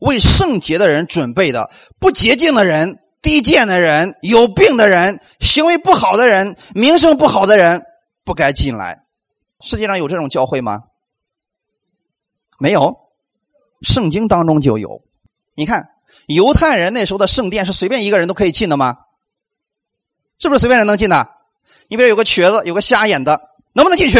[0.00, 7.82] 为圣洁的人准备的，不洁净的人、低贱的人、有病的人、行为不好的人、名声不好的人
[8.24, 9.02] 不该进来。
[9.60, 10.80] 世界上有这种教会吗？
[12.58, 12.96] 没有，
[13.82, 15.02] 圣经当中就有。
[15.54, 15.90] 你看，
[16.26, 18.96] 犹太人那时候的圣殿是随便一个人都可以进的吗？
[20.38, 21.28] 是不是随便人能进的？
[21.88, 23.40] 你比如有个瘸子，有个瞎眼的，
[23.74, 24.18] 能不能进去？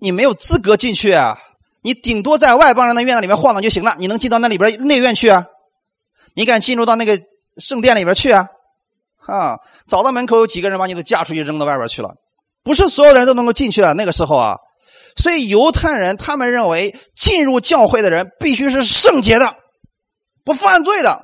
[0.00, 1.38] 你没有资格进去啊！
[1.82, 3.94] 你顶多在外邦人的院子里面晃荡就行了。
[3.98, 5.46] 你能进到那里边内院去啊？
[6.34, 7.20] 你敢进入到那个
[7.58, 8.46] 圣殿里边去啊？
[9.26, 9.56] 啊！
[9.88, 12.10] 找到门口有几个人把你都架出去扔到外边去了。
[12.62, 13.92] 不是所有的人都能够进去啊。
[13.92, 14.56] 那个时候啊，
[15.16, 19.56] 所以犹太人他们认为进入教会的人必须是圣洁的、
[20.44, 21.22] 不犯罪的，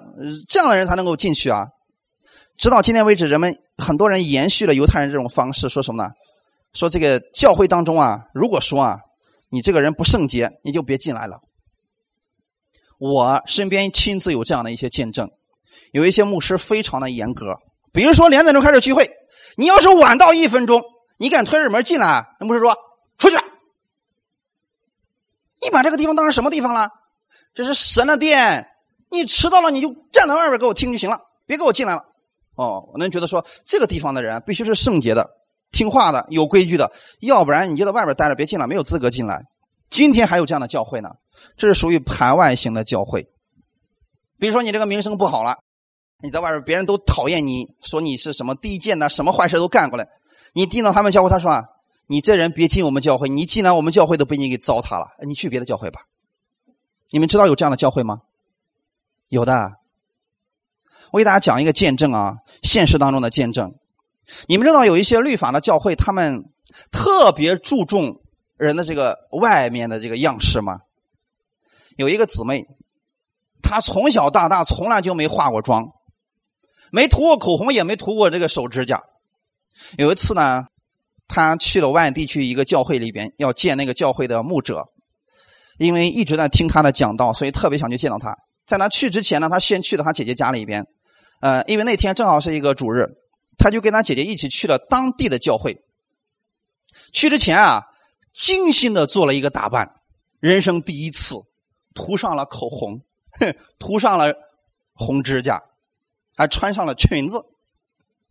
[0.49, 1.67] 这样的人才能够进去啊。
[2.59, 6.11] 直到今天为止，人们很多人延续了犹太人这种方式，说什么呢？
[6.73, 8.99] 说这个教会当中啊，如果说啊，
[9.51, 11.41] 你这个人不圣洁，你就别进来了。
[12.99, 15.31] 我身边亲自有这样的一些见证，
[15.93, 17.57] 有一些牧师非常的严格，
[17.93, 19.11] 比如说两点钟开始聚会，
[19.57, 20.83] 你要是晚到一分钟，
[21.19, 22.75] 你敢推着门进来，那牧师说
[23.19, 23.37] 出去。
[25.63, 26.89] 你把这个地方当成什么地方了？
[27.53, 28.67] 这是神的殿，
[29.11, 32.05] 你迟到了你就站在外边给我听就行了，别给我进来了。
[32.55, 35.29] 哦，我能觉得说这个地方的人必须是圣洁的。
[35.73, 39.45] 听话的、有规矩的，要不然你就在外边待着，别进来，没有资格进来。
[39.89, 41.11] 今天还有这样的教会呢，
[41.57, 43.29] 这是属于排外型的教会。
[44.39, 45.59] 比如说你这个名声不好了，
[46.23, 50.09] 你在外边别人都讨厌你，说你是什么低贱的，什么坏事都干过来。
[50.53, 51.65] 你进到他们教会，他说啊，
[52.07, 56.03] 你这人别进我们教会，你进来我们教会都被你给糟蹋了，你去别的教会吧。
[57.11, 58.21] 你们知道有这样的教会吗？
[59.29, 59.73] 有的。
[61.13, 63.75] 我给大家讲一个见证啊，现实当中的见证。
[64.47, 66.45] 你们知道有一些律法的教会，他们
[66.93, 68.21] 特别注重
[68.57, 70.81] 人的这个外面的这个样式吗？
[71.97, 72.67] 有一个姊妹，
[73.61, 75.91] 她从小到大从来就没化过妆，
[76.91, 79.03] 没涂过口红，也没涂过这个手指甲。
[79.99, 80.67] 有一次呢，
[81.29, 84.89] 他去了外地去一个教会里边，要见那个教会的牧者，
[85.79, 88.37] 因为一直在听他的讲道，所以特别想去见到他。
[88.67, 90.87] 在他去之前呢，他先去了他姐姐家里边，
[91.41, 93.07] 呃，因为那天正好是一个主日。
[93.63, 95.83] 他就跟他姐姐一起去了当地的教会。
[97.13, 97.83] 去之前啊，
[98.33, 99.97] 精心的做了一个打扮，
[100.41, 101.35] 人生第一次
[101.95, 103.03] 涂上了口红，
[103.79, 104.33] 涂上了
[104.95, 105.61] 红指甲，
[106.41, 107.43] 还穿上了裙子，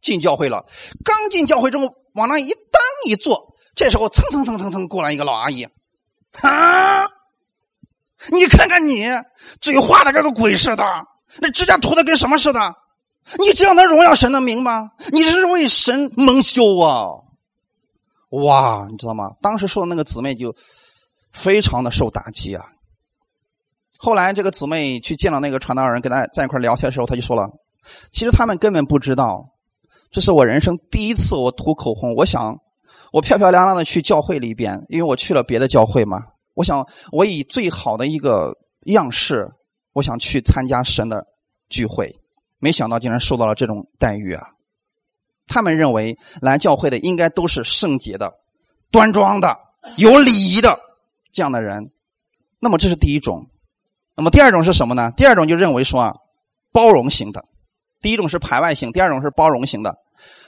[0.01, 0.65] 进教会了。
[1.05, 5.63] 刚进教会之后，往那一当一坐，这时候蹭蹭蹭蹭蹭过来一个老阿姨，
[6.41, 7.07] 啊！
[8.31, 9.05] 你看看你
[9.61, 10.83] 嘴画的跟个鬼似的，
[11.37, 12.59] 那指甲涂的跟什么似的？
[13.37, 14.89] 你这样能荣耀神的名吗？
[15.11, 17.09] 你这是为神蒙羞啊！
[18.31, 19.31] 哇，你知道吗？
[19.39, 20.55] 当时说的那个姊妹就
[21.31, 22.65] 非常的受打击啊。
[23.99, 27.49] 后来这个姊妹去见了那个传道人，跟他在一块聊天的时候，他就说了
[28.11, 29.49] ：“其实他们根本不知道，
[30.11, 32.13] 这是我人生第一次我涂口红。
[32.15, 32.57] 我想
[33.11, 36.19] 我漂漂亮亮的去教会里边，因为我去了别的教会嘛。
[36.55, 38.53] 我想我以最好的一个
[38.85, 39.47] 样式，
[39.93, 41.25] 我想去参加神的
[41.69, 42.15] 聚会。”
[42.61, 44.43] 没想到竟然受到了这种待遇啊！
[45.47, 48.33] 他们认为来教会的应该都是圣洁的、
[48.91, 49.57] 端庄的、
[49.95, 50.77] 有礼仪的
[51.31, 51.89] 这样的人。
[52.59, 53.49] 那么这是第一种。
[54.13, 55.09] 那么第二种是什么呢？
[55.15, 56.13] 第二种就认为说啊，
[56.73, 57.45] 包容型的。
[58.01, 59.95] 第一种是排外型，第二种是包容型的。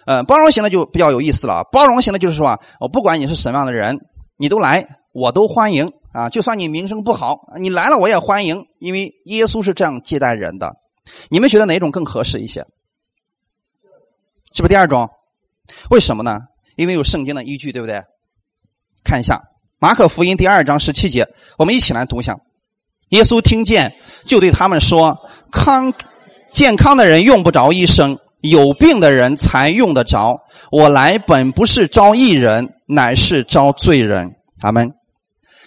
[0.05, 1.63] 呃，包容型的就比较有意思了。
[1.71, 3.99] 包容型的就是说啊，我不管你是什么样的人，
[4.37, 6.29] 你都来，我都欢迎啊。
[6.29, 10.75] 就算你名声不好，你来了我也欢迎，因为耶稣是这样接待人的。
[11.29, 12.65] 你们觉得哪种更合适一些？
[14.53, 15.09] 是不是第二种？
[15.89, 16.39] 为什么呢？
[16.75, 18.01] 因为有圣经的依据，对不对？
[19.03, 19.35] 看一下
[19.79, 21.27] 《马可福音》第二章十七节，
[21.57, 22.37] 我们一起来读一下。
[23.09, 23.95] 耶稣听见，
[24.25, 25.17] 就对他们说
[25.51, 25.93] ：“康
[26.51, 30.41] 健康的人用不着医生，有病的人才用得着。
[30.71, 34.93] 我来本不是招义人，乃是招罪人。”他们，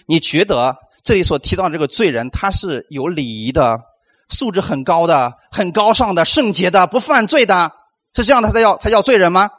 [0.07, 3.79] 你觉得这里所提到这个罪人，他是有礼仪的？
[4.27, 7.71] 素质很高的、很高尚的、圣洁的、不犯罪的，
[8.15, 9.49] 是这样的，他才叫才叫罪人吗？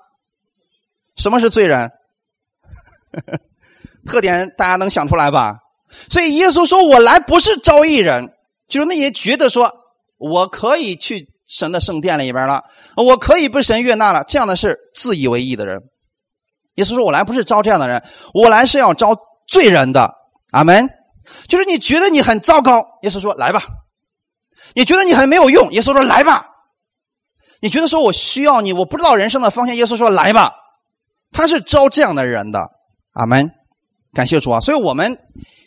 [1.17, 1.91] 什么是罪人？
[4.07, 5.59] 特点大家能想出来吧？
[6.11, 8.33] 所以耶稣说：“我来不是招义人，
[8.69, 9.73] 就是那些觉得说
[10.19, 12.65] 我可以去神的圣殿里边了，
[12.97, 15.81] 我可以被神悦纳了，这样的是自以为义的人。”
[16.77, 18.03] 耶稣说：“我来不是招这样的人，
[18.35, 19.17] 我来是要招
[19.49, 20.13] 罪人的。”
[20.53, 20.89] 阿门。
[21.49, 23.63] 就是你觉得你很糟糕，耶稣说：“来吧。”
[24.75, 25.73] 你觉得你很没有用？
[25.73, 26.47] 耶稣说：“来吧。”
[27.61, 29.75] 你觉得说我需要你，我不知道人生的方向。
[29.75, 30.53] 耶稣说：“来吧。”
[31.33, 32.61] 他是招这样的人的。
[33.13, 33.51] 阿门。
[34.13, 34.61] 感谢主啊！
[34.61, 35.19] 所以我们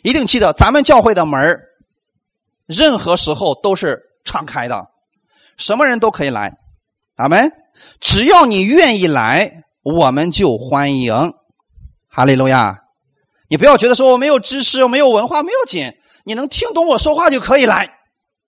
[0.02, 1.58] 一定记得，咱们教会的门
[2.66, 4.86] 任何时候都是敞开的，
[5.56, 6.52] 什么人都可以来。
[7.16, 7.50] 阿门。
[7.98, 11.32] 只要你愿意来，我们就欢迎。
[12.08, 12.78] 哈利路亚！
[13.48, 17.88] 你不要觉得说我没有知识、我没有文化没有紧，你能听懂我说话就可以来。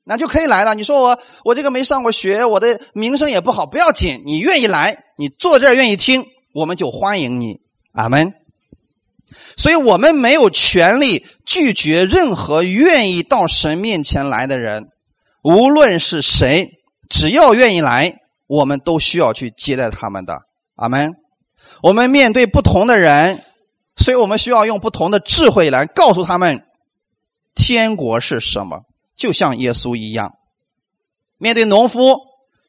[0.04, 0.76] 那就可以来了。
[0.76, 4.22] 你说我我这个没上过学，我的名声也不好，不要紧。
[4.24, 6.24] 你愿意来，你坐这儿愿意听，
[6.54, 7.60] 我们就欢迎你。
[7.92, 8.32] 阿门。
[9.56, 14.88] 所以我们没有权利拒绝任何愿意到神面前来的人，
[15.42, 16.70] 无论是谁，
[17.08, 20.42] 只要愿意来，我们都需要去接待他们的。
[20.76, 21.14] 阿门。
[21.82, 23.44] 我们面对不同的人，
[23.96, 26.64] 所以我们需要用不同的智慧来告诉他们，
[27.54, 28.82] 天国是什么。
[29.16, 30.34] 就像耶稣一样，
[31.38, 32.16] 面对农夫、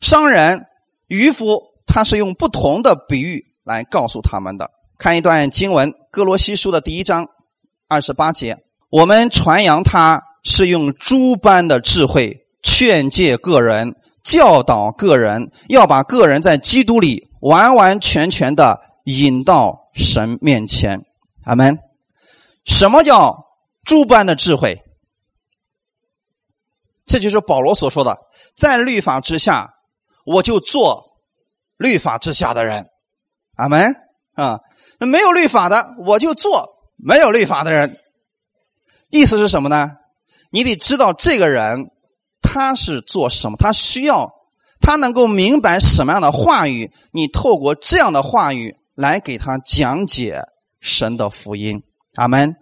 [0.02, 0.66] 商人、
[1.08, 4.70] 渔夫，他是用不同的比喻来告诉他们的。
[4.98, 7.28] 看一段经文，《哥罗西书》的第一章
[7.88, 8.58] 二十八节：
[8.90, 13.94] 我们传扬他是用诸般的智慧劝诫个人、
[14.24, 21.06] 教导个人，要把个人在基督里完完全全的引到神面前。
[21.44, 21.78] 阿门。
[22.66, 23.46] 什么叫
[23.84, 24.82] 诸般的智慧？
[27.06, 28.18] 这就是保罗所说的，
[28.56, 29.74] 在律法之下，
[30.26, 31.04] 我就做
[31.76, 32.88] 律法之下的人。
[33.56, 33.94] 阿门
[34.36, 34.62] 啊！
[35.00, 38.00] 没有律法的，我就做没有律法的人。
[39.10, 39.92] 意思是什么呢？
[40.50, 41.92] 你得知道这个人
[42.44, 44.32] 他是做什么，他需要
[44.80, 50.44] 他能够明白什么样的话语，你透过这样的话语来给他讲解
[50.80, 51.82] 神的福音。
[52.16, 52.56] 阿门。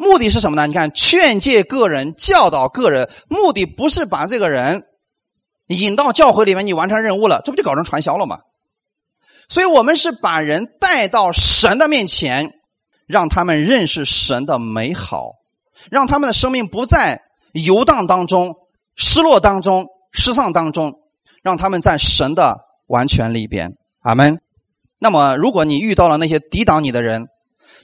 [0.00, 0.68] 目的是什么呢？
[0.68, 4.84] 你看，劝诫个人、教导个人，目的不是把这个人
[5.66, 8.38] 引到教会里面，你完成任务了，这不就搞成传销了吗？
[9.48, 12.52] 所以我们是把人带到神的面前，
[13.08, 15.32] 让他们认识神的美好，
[15.90, 17.22] 让他们的生命不在
[17.52, 18.54] 游荡当中、
[18.98, 20.92] 失落当中、失丧当中，
[21.42, 23.72] 让他们在神的完全里边。
[24.00, 24.40] 阿门。
[24.98, 27.28] 那么，如果你遇到了那些抵挡你的人，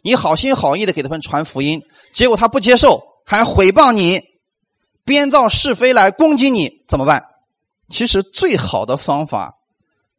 [0.03, 1.81] 你好心好意的给他们传福音，
[2.13, 4.21] 结果他不接受，还诽谤你，
[5.05, 7.25] 编造是非来攻击你，怎么办？
[7.89, 9.55] 其实最好的方法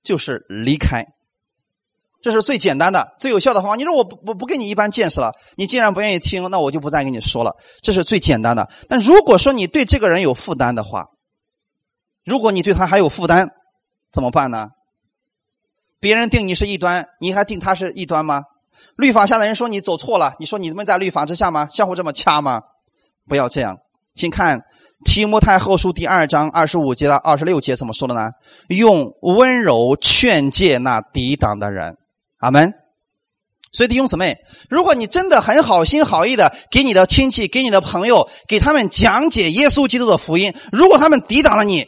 [0.02, 1.06] 就是离开，
[2.26, 3.76] 这是最简单的、最有效的方法。
[3.76, 7.56] 你说我我不跟你一般见识了，你既然不愿意听，那我就不再跟你说了。
[7.84, 8.68] 这是最简单的。
[8.90, 11.06] 但如果说你对这个人有负担的话，
[12.24, 13.50] 如果你对他还有负担，
[14.12, 14.70] 怎么办呢？
[16.00, 18.42] 别人定你是异端，你还定他是异端吗？
[18.98, 21.68] 律法下的人说你走错了，你说你们在律法之下吗？
[21.70, 22.60] 相互这么掐吗？
[23.28, 23.78] 不要这样。
[24.16, 24.62] 请看
[25.06, 28.32] 提摩太后书第二章二十五节到二十六节怎么说的呢？
[28.70, 31.96] 用温柔劝诫那抵挡的人。
[32.38, 32.74] 阿门。
[33.72, 34.38] 所以弟兄姊妹，
[34.70, 41.86] 如果你真的很好心好意的给你的亲戚、给你的朋友、给他们讲解耶稣基督的福音，如果他们抵挡了你，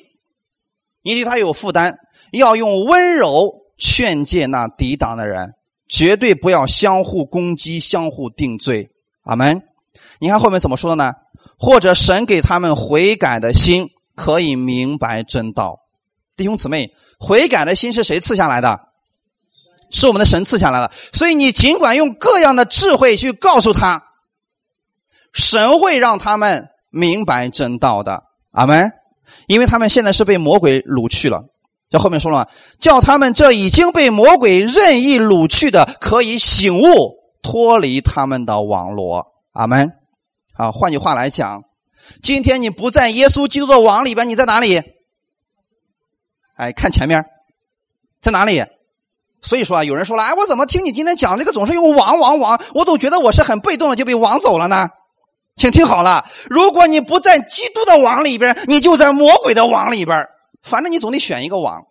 [1.02, 1.96] 你对他有负担，
[2.34, 5.54] 要用温柔劝诫那抵挡的人，
[5.88, 8.90] 绝对不要相互攻击、相互定罪。
[9.24, 9.62] 阿门。
[10.20, 11.14] 你看后面怎么说的呢？
[11.58, 15.80] 或者神给他们悔改的心，可以明白真道。
[16.36, 18.78] 弟兄姊妹，悔改的心是谁赐下来的？
[19.92, 24.04] 是我们的神赐下来的，所以你尽管用各样的智慧去告诉他，
[25.34, 28.24] 神会让他们明白真道的。
[28.52, 28.92] 阿门。
[29.48, 31.44] 因为他们现在是被魔鬼掳去了，
[31.90, 32.48] 这后面说了，
[32.80, 39.26] 叫他们这已经被魔鬼任意掳去的，可以醒悟，脱离他们的网络。
[39.52, 39.92] 阿门。
[40.54, 41.64] 啊，换句话来讲，
[42.24, 44.82] 今天你不在耶稣基督的网里边，你在哪里？
[46.56, 47.26] 哎，看前面，
[48.22, 48.64] 在哪里？
[49.48, 54.90] 所以说啊，有人说了，哎，我怎么听你今天讲这个总是用网网网，我总觉得我是很被动的就被网走了呢？
[55.56, 60.26] 请听好了，如果你不在基督的网里边，你就在魔鬼的网里边，
[60.62, 61.82] 反正你总得选一个网，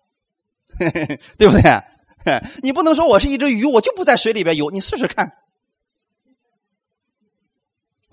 [1.38, 1.82] 对不对？
[2.62, 5.32] 你不能说我是一只鱼，我就不在水里边游，你试试看。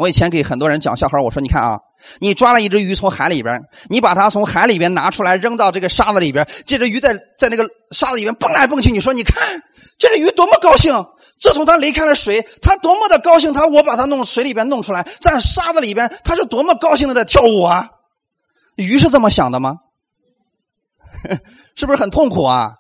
[0.04, 1.80] 我以前给很多人讲笑话，我说：“你看啊，
[2.20, 3.58] 你抓了一只鱼从海里边，
[3.89, 8.91] 你把它从海里边拿出来扔到这个沙子里边，这只鱼在在那个沙子里边蹦来蹦去。
[8.91, 9.62] 你说，你看
[9.97, 10.93] 这只鱼多么高兴！
[11.39, 13.54] 自从它离开了水，它多么的高兴！
[13.54, 17.88] 它我把它弄水里边弄出来，在沙子里边，它是多么高兴的在跳舞啊！
[18.76, 19.76] 鱼是这么想的吗？
[21.78, 22.74] 是不是很痛苦啊？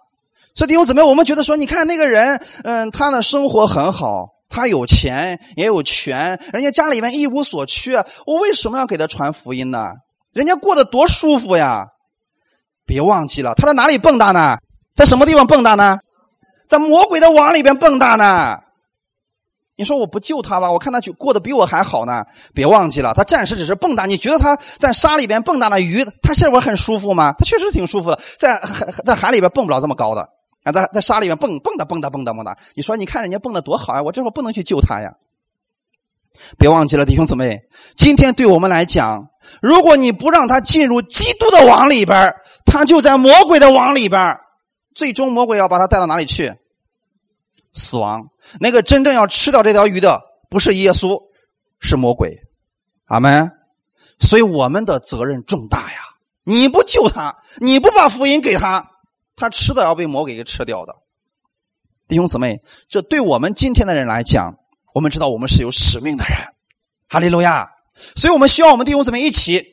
[0.55, 9.87] 所以弟兄姊妹，我们觉得说，你看那个人，嗯，他的生活很好。”他有钱也有权，人家家里面一无所缺，我为什么要给他传福音呢？
[10.31, 11.87] 人家过得多舒服呀！
[12.85, 14.57] 别忘记了，他在哪里蹦跶呢？
[14.93, 15.97] 在什么地方蹦跶呢？
[16.69, 18.59] 在魔鬼的网里边蹦跶呢。
[19.75, 20.71] 你说我不救他吧？
[20.71, 22.23] 我看他就过得比我还好呢。
[22.53, 24.05] 别忘记了，他暂时只是蹦跶。
[24.05, 27.33] 你觉得他在沙里边蹦跶的鱼，他是不是很舒服吗？
[27.39, 30.29] 他确实挺舒服的，在海在海里边蹦不了这么高的。
[30.63, 34.01] 啊，在在沙里面蹦蹦的蹦的蹦的蹦的，你说你看人家蹦的多好啊！
[34.01, 35.13] 我这会儿不能去救他呀。
[36.57, 37.61] 别忘记了，弟兄姊妹，
[37.95, 39.27] 今天对我们来讲，
[39.61, 42.33] 如果你不让他进入基督的网里边，
[42.65, 44.37] 他就在魔鬼的网里边，
[44.95, 46.53] 最终魔鬼要把他带到哪里去？
[47.73, 48.29] 死亡。
[48.59, 51.19] 那个真正要吃掉这条鱼的，不是耶稣，
[51.79, 52.37] 是魔鬼。
[53.05, 53.51] 阿门。
[54.19, 55.97] 所以我们的责任重大呀！
[56.45, 58.87] 你不救他，你不把福音给他。
[59.35, 60.93] 他迟早要被魔鬼给吃掉的，
[62.07, 64.55] 弟兄姊妹，这对我们今天的人来讲，
[64.93, 66.37] 我们知道我们是有使命的人，
[67.09, 67.67] 哈利路亚！
[68.15, 69.63] 所以我们需要我们弟兄姊妹一起，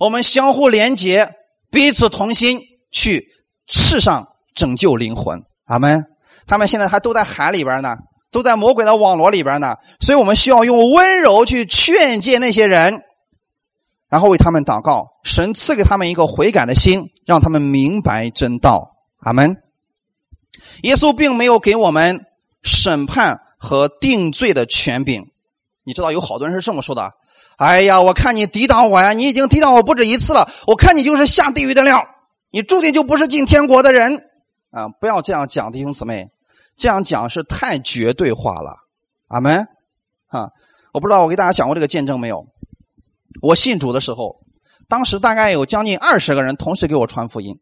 [0.00, 1.34] 我们相互连结，
[1.70, 2.60] 彼此同心，
[2.90, 3.26] 去
[3.66, 5.42] 世上拯救灵魂。
[5.64, 6.04] 阿门！
[6.46, 7.96] 他们现在还都在海里边呢，
[8.30, 13.02] 都在魔鬼的网络里边呢，所以我们需要用温柔去劝诫那些人。
[14.08, 18.96] 然后为他们祷告，神赐给他们一个悔改的心，让他们明白真道。
[19.20, 19.56] 阿门。
[20.82, 22.24] 耶稣并没有给我们
[22.62, 25.30] 审判和定罪的权柄。
[25.84, 27.12] 你知道有好多人是这么说的
[27.56, 30.50] ：“哎呀，我看你抵挡我呀，你已经抵挡我不止一次了。
[30.66, 32.04] 我看你就是下地狱的料，
[32.50, 34.24] 你注定就不是进天国的人。”
[34.70, 36.28] 啊，不要这样讲，弟兄姊妹，
[36.76, 38.76] 这样讲是太绝对化了。
[39.28, 39.66] 阿门。
[40.26, 40.50] 啊，
[40.92, 42.46] 我不知道我给大家讲过这个见证没有。
[43.42, 44.36] 我信主的时候，
[44.88, 47.54] 当时大概有将近二十个人同时给我传福音，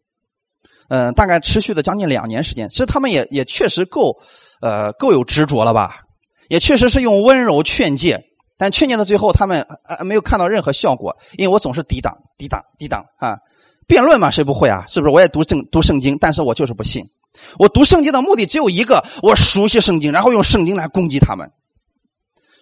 [0.88, 2.68] 嗯，大概持续了将近两年时间。
[2.68, 4.16] 其实他们也也确实够，
[4.60, 6.02] 呃，够有执着了吧？
[6.48, 8.22] 也确实是用温柔劝诫，
[8.56, 13.36] 但劝诫到最后，他们呃没有看到任何效果，因为我总是抵挡、抵挡、抵挡啊！
[13.88, 14.84] 辩论嘛，谁不会啊？
[14.88, 15.12] 是不是？
[15.12, 17.04] 我也读圣读圣经，但是我就是不信。
[17.58, 21.50] 我读圣经的目的只有一个，我熟悉圣经，然后用圣经来攻击他们，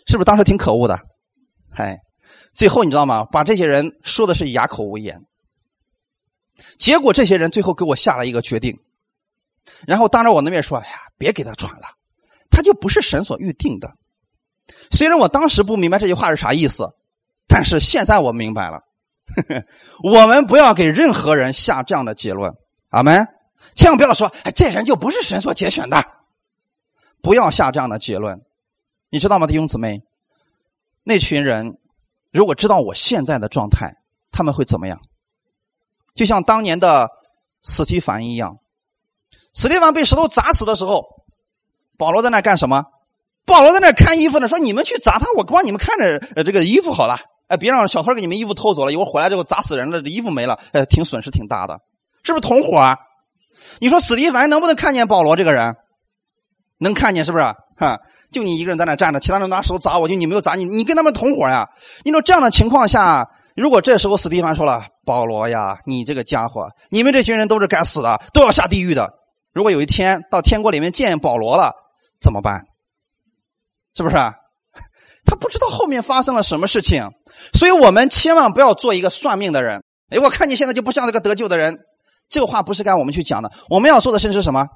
[0.06, 0.24] 是不是？
[0.24, 0.98] 当时挺可恶的，
[1.76, 1.98] 哎。
[2.54, 3.24] 最后你知道吗？
[3.24, 5.24] 把这些人说的是哑口无言。
[6.78, 8.78] 结果这些人最后给我下了一个决定，
[9.88, 11.88] 然后当着我的面说：“哎呀，别给他传了，
[12.48, 13.96] 他就不是神所预定的。”
[14.92, 16.94] 虽然我当时不明白这句话是啥意思，
[17.48, 18.82] 但是现在我明白了。
[20.04, 22.52] 我们不要给任何人下这样的结论，
[22.90, 23.26] 阿门！
[23.74, 26.04] 千万不要说：“哎，这人就不是神所拣选的。”
[27.20, 28.42] 不要下这样的结论，
[29.10, 30.02] 你知道吗，弟兄姊妹？
[31.02, 31.78] 那群人。
[32.34, 33.92] 如果知道我现在的状态，
[34.32, 35.00] 他们会怎么样？
[36.14, 37.08] 就像当年的
[37.62, 38.58] 斯蒂凡一样，
[39.54, 41.04] 斯蒂凡被石头砸死的时候，
[41.96, 42.84] 保罗在那干什么？
[43.46, 47.16] 保罗在那看衣服呢，说你们去砸他，我帮你们看着呃这个衣服好了。
[47.46, 51.78] 哎，别让小偷给你们衣服偷走了，一会儿回来之后砸死人了，这衣服没了，呃，挺损失挺大的，
[52.24, 52.98] 是不是同伙啊？
[53.78, 55.76] 你说史蒂凡能不能看见保罗这个人？
[56.78, 57.44] 能看见是不是？
[57.76, 58.00] 哈，
[58.34, 61.66] 就你一个人在那站着，其他人拿石头砸我，就你没有砸你，你跟他们同伙呀？
[62.04, 69.08] 你说这样的情况下，如果这时候史蒂凡说了：“保罗呀，你这个家伙，你们这群人都是该死的，都要下地狱的。”
[69.54, 71.72] 如果有一天到天国里面见保罗了，
[72.20, 72.60] 怎么办？
[73.96, 74.16] 是不是？
[75.24, 77.08] 他不知道后面发生了什么事情，
[77.54, 79.82] 所以我们千万不要做一个算命的人。
[80.10, 81.78] 哎，我看你现在就不像这个得救的人，
[82.28, 83.50] 这个话不是该我们去讲的。
[83.70, 84.66] 我们要做的事是什么？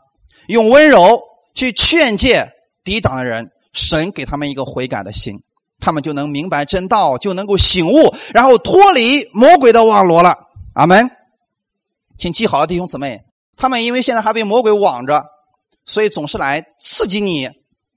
[0.47, 1.21] 用温柔
[1.55, 2.49] 去劝诫
[2.89, 5.43] 抵挡的人，神给他们一个悔改的心，
[5.79, 10.35] 他们就能明白真道，就能够醒悟，然后脱离魔鬼的网罗了。
[10.73, 11.11] 阿门。
[12.17, 13.21] 请记好了，弟兄姊妹，
[13.59, 15.27] 他们因为现在还被魔鬼网着，
[15.85, 17.51] 所以总是来刺激你、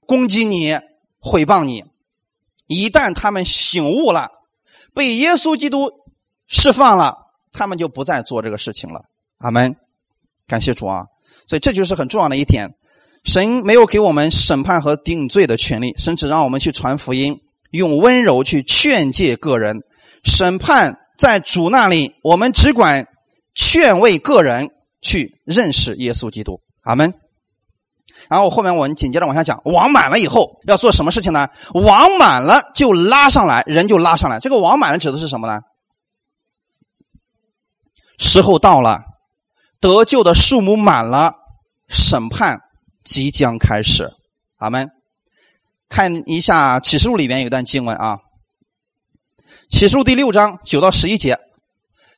[0.06, 0.78] 攻击你、
[1.18, 1.84] 毁谤你。
[2.66, 4.28] 一旦他们醒悟了，
[4.92, 5.90] 被耶稣基督
[6.46, 7.16] 释放了，
[7.50, 9.06] 他们就不再做这个事情了。
[9.38, 9.74] 阿门，
[10.46, 11.06] 感谢主啊！
[11.48, 12.74] 所以这就是很重要的一点。
[13.24, 17.38] 神没有给我们审判和定罪的权利，神只让我们去传福音，
[17.70, 19.80] 用温柔去劝诫个人。
[20.24, 23.06] 审判在主那里，我们只管
[23.54, 24.70] 劝慰个人
[25.00, 26.60] 去认识耶稣基督。
[26.82, 27.14] 阿门。
[28.28, 31.48] 然后后面我们紧接着往下讲，网满了以后要做什么事情呢？
[31.74, 34.38] 网满了就拉上来，人就拉上来。
[34.38, 35.60] 这个网满了指的是什么呢？
[38.18, 39.00] 时候到了，
[39.80, 41.34] 得救的数目满了，
[41.88, 42.60] 审判
[43.04, 44.10] 即将开始。
[44.58, 44.88] 阿门。
[45.88, 48.18] 看一下启示录里边有一段经文啊，
[49.70, 51.38] 启示录第六章九到十一节，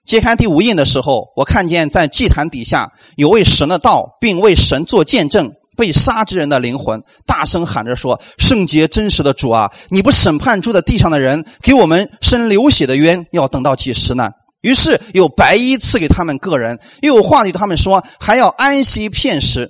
[0.05, 5.53] 揭开第五印的时候，我看见在祭坛底下有位神的道，并为神做见证。
[5.77, 14.31] 被杀之人的灵魂大声喊着说：“圣洁真实的主啊，你不审判住在地上的人，给我们伸流血的冤，要等到几时呢？”
[14.63, 19.69] 于是有白衣赐给他们个人，又有话对他们说：“还要安息片时，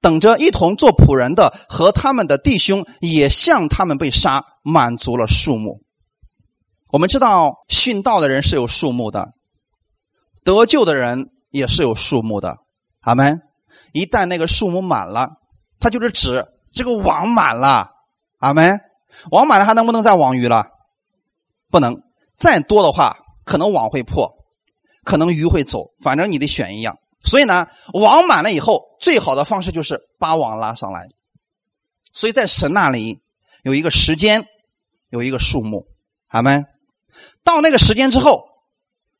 [0.00, 5.82] 等着一同做仆人的和他们的弟兄也像他们被杀，满足了数目。”
[6.92, 9.32] 我们知道殉道的人是有数目的，
[10.42, 12.56] 得救的人也是有数目的。
[13.00, 13.40] 阿门。
[13.92, 15.30] 一旦那个数目满了。
[15.78, 17.90] 它就是指这个网满了，
[18.38, 18.78] 阿门。
[19.30, 20.66] 网满了还能不能再网鱼了？
[21.70, 22.02] 不能，
[22.36, 24.30] 再多的话可能网会破，
[25.04, 26.98] 可能鱼会走，反正你得选一样。
[27.22, 31.08] 所以呢，网满了以后，最好的方式就是把网拉上来。
[32.12, 33.20] 所以在神那里
[33.62, 34.46] 有一个时间，
[35.10, 35.86] 有一个数目，
[36.28, 36.64] 阿门。
[37.44, 38.44] 到那个时间之后，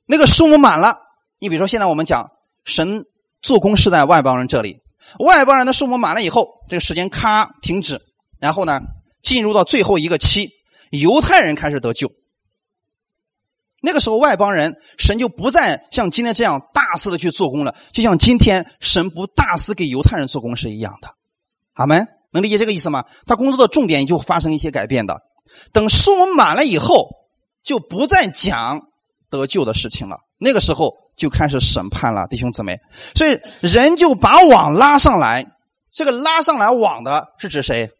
[0.06, 0.96] 那个数目满了，
[1.38, 2.30] 你比如说现在我们讲
[2.64, 3.04] 神
[3.42, 4.80] 做工是在外邦人这里。
[5.18, 8.00] 外邦人的数目满了以后，这个时间咔停止，
[8.38, 8.80] 然后呢，
[9.22, 10.50] 进入到最后一个期，
[10.90, 12.10] 犹太人开始得救。
[13.80, 21.08] 那个时候，外邦人神就不再像今天这样大肆的去做工了，就像今天神不大肆给犹太人做工是一样的。
[21.74, 23.04] 阿门，能理解这个意思吗？
[23.26, 25.22] 他工作的重点就发生一些改变的。
[25.72, 27.08] 等数目满了以后，
[27.62, 28.80] 就不再讲
[29.30, 30.18] 得救的事情了。
[30.38, 30.94] 那个时候。
[31.16, 32.78] 就开始审判了，弟兄姊妹，
[33.14, 35.44] 所以人就把网拉上来。
[35.92, 37.90] 这个拉上来网的是指谁？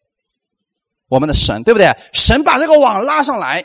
[1.06, 1.94] 我们的神，对不对？
[2.14, 3.62] 神把这个网拉上来。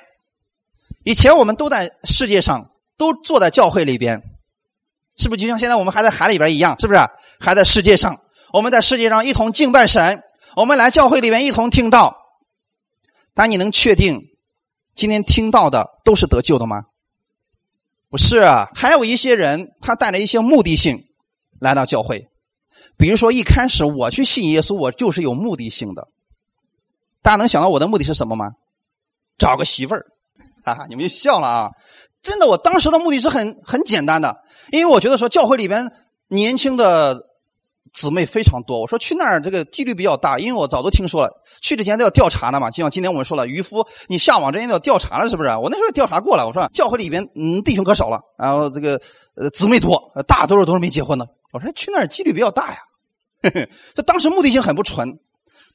[1.06, 4.24] 以前我们都在世界上，都坐在教会里边，
[5.18, 6.76] 是不是就像现在我们还在海里边一样？
[6.80, 7.00] 是不是
[7.40, 8.20] 还在世界上？
[8.52, 10.24] 我们在世界上一同敬拜神，
[10.56, 12.18] 我们来教会里边一同听到。
[13.36, 14.20] 但你能确定
[14.96, 16.86] 今天听到的都是得救的吗？
[18.10, 21.04] 不是啊，还有一些人，他带着一些目的性
[21.60, 22.28] 来到教会。
[22.98, 26.08] 比如说，一开始我去信耶稣，我就是有目的性的。
[27.22, 28.54] 大家能想到我的目的是什么吗？
[29.38, 30.06] 找个媳妇儿，
[30.66, 31.70] 哈哈，你们就笑了啊！
[32.22, 34.36] 真的，我当时的目的是很很简单的，
[34.72, 35.92] 因为我觉得说教会里边
[36.28, 37.30] 年轻的。
[37.94, 41.30] 姊妹非常多，我说去那儿这个几率比较大，因为我早都听说了，
[41.62, 42.70] 去之前都要调查的嘛。
[42.70, 45.50] 就像今天我们说了，渔夫你下网之前都要调查了，是不是？
[45.52, 49.00] 我那时候调查过了，我说教会里边嗯弟兄可少了，然后这个
[49.38, 51.26] 呃姊妹多，大多数都是没结婚的。
[51.54, 52.80] 我说去那儿几率比较大呀。
[53.94, 55.18] 这当时目的性很不纯，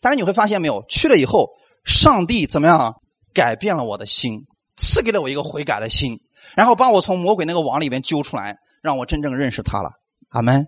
[0.03, 1.49] 但是你会发现没有，去了以后，
[1.85, 2.97] 上帝怎么样
[3.33, 4.45] 改变了我的心，
[4.81, 6.19] 赐给了我一个悔改的心，
[6.57, 9.91] 然后把我从魔鬼那个网里边揪出来，让我真正认识他了。
[10.31, 10.67] 阿门。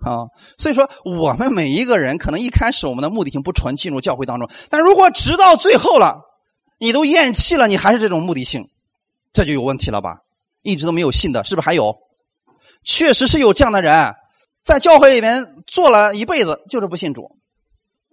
[0.00, 0.28] 啊，
[0.58, 6.20] 所以说我们每一个人可能一开始我们的目的性不纯，进入教会当中，但如果直到最后了，
[6.78, 8.68] 你都厌弃了，你还是这种目的性，
[9.32, 10.16] 这就有问题了吧？
[10.60, 11.96] 一直都没有信的，是不是还有？
[12.82, 14.14] 确实是有这样的人，
[14.62, 17.30] 在教会里面做了一辈子，就是不信主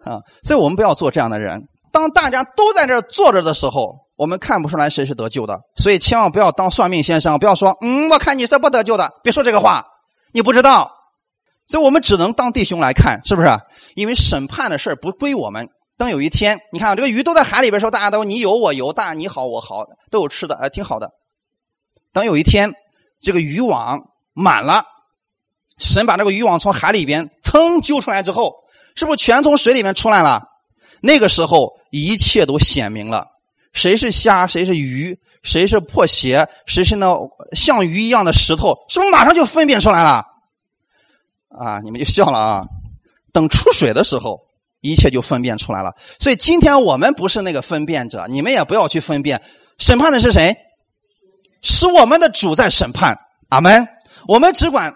[0.06, 0.22] 啊。
[0.44, 1.68] 所以我们不要做这样的人。
[1.92, 5.62] 当大家都在这坐着的时候，我们看不出来谁是得救的。
[5.76, 9.88] 所以千万不要当算命先生，不要说“嗯，我看你是不得救的”，别说这个话，
[10.32, 10.92] 你不知道。
[11.66, 13.48] 所以我们只能当弟兄来看，是不是？
[13.96, 15.70] 因为审判的事不归我们。
[15.98, 21.10] 等有一天，你看这个鱼都在海里边时候，大家都你游我游，大家你好我好，都有吃的，哎，挺好的。
[22.14, 22.74] 等有一天，
[23.20, 24.02] 这个渔网
[24.34, 24.84] 满了，
[25.80, 28.54] 神把这个渔网从海里边噌揪出来之后，
[28.96, 30.44] 是不是全从水里面出来了？
[31.02, 33.26] 那个时候，一切都显明了，
[33.74, 37.16] 谁是虾，谁是鱼，谁是破鞋，谁是那
[37.54, 40.24] 像鱼一样的石头，是不是马上就分辨出来了？
[41.50, 42.66] 啊，你们就笑了啊！
[43.34, 44.40] 等出水的时候。
[44.84, 49.40] 一切就分辨出来了，所以今天我们不是那个分辨者，你们也不要去分辨。
[49.78, 50.56] 审判的是谁？
[51.62, 53.16] 是我们的主在审判。
[53.50, 53.88] 阿门。
[54.28, 54.92] 我们只管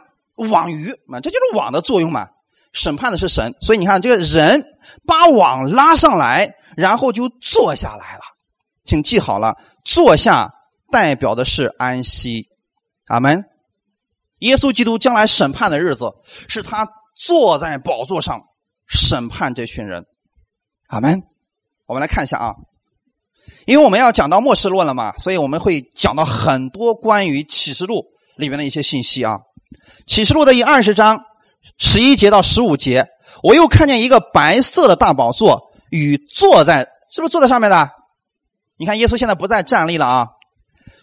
[0.50, 2.28] 网鱼嘛，这就是网的作用嘛。
[2.74, 4.66] 审判的是神，所以你看，这个人
[5.06, 8.24] 把网拉上来，然后就坐下来了。
[8.86, 10.54] 请记好了，坐下
[10.92, 12.48] 代表的是安息。
[13.08, 13.44] 阿门。
[14.40, 16.14] 耶稣基督将来审判的日子，
[16.48, 18.42] 是他坐在宝座上。
[18.88, 20.06] 审判这群人，
[20.90, 21.24] 阿门。
[21.88, 22.54] 我们来看一下啊，
[23.66, 28.06] 因为我们要讲到末世论了嘛，所以我们会讲到很多关于启示录
[28.38, 29.40] 里面的一些信息啊。
[30.06, 31.20] 启示录的第二十章
[31.80, 33.08] 十一节到十五节，
[33.42, 37.90] 我又看见一个白色的大宝座与坐在，是不是坐在上面的？
[38.78, 40.28] 你看耶稣现在不再站立了啊，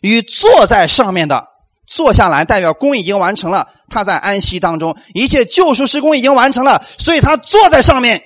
[0.01, 1.49] 与坐在上面的。
[1.85, 3.69] 坐下来，代表功已经完成了。
[3.91, 8.23] 他在安息当中，一切救赎施工已经完成了，所以他坐在上面。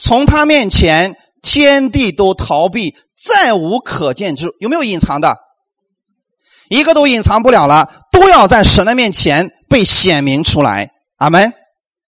[0.00, 4.54] 从他面前，天地都逃避，再无可见之处。
[4.58, 5.36] 有没有隐藏的？
[6.68, 10.90] 一个都隐藏不了了，都要在神的面前被显明出来。
[11.18, 11.52] 阿门。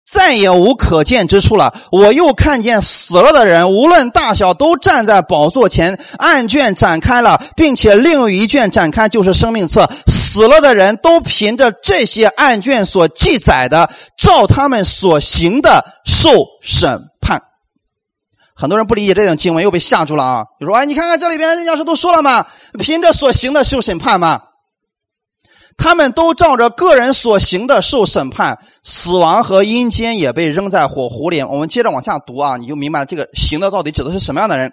[0.09, 1.73] 再也无可见之处了。
[1.91, 5.99] 我又看见死了的人，无论大小，都站在宝座前。
[6.17, 9.87] 案卷展开了，并且另有一卷展开，就是生命册。
[10.07, 16.29] 死了的人都凭着这些案卷所记载的，照他们所行的受
[16.61, 17.39] 审判。
[18.55, 20.43] 很多人不理解这种经文，又被吓住了啊！
[20.59, 22.45] 就说：“哎，你看看这里边，要是都说了嘛，
[22.79, 24.41] 凭着所行的受审判嘛。”
[25.79, 31.41] 他们都照着个人所行的受审判，死亡和阴间也被扔在火湖里。
[31.41, 34.71] 我们接着往下读啊，你就明白这个行的到底指的是什么样的人。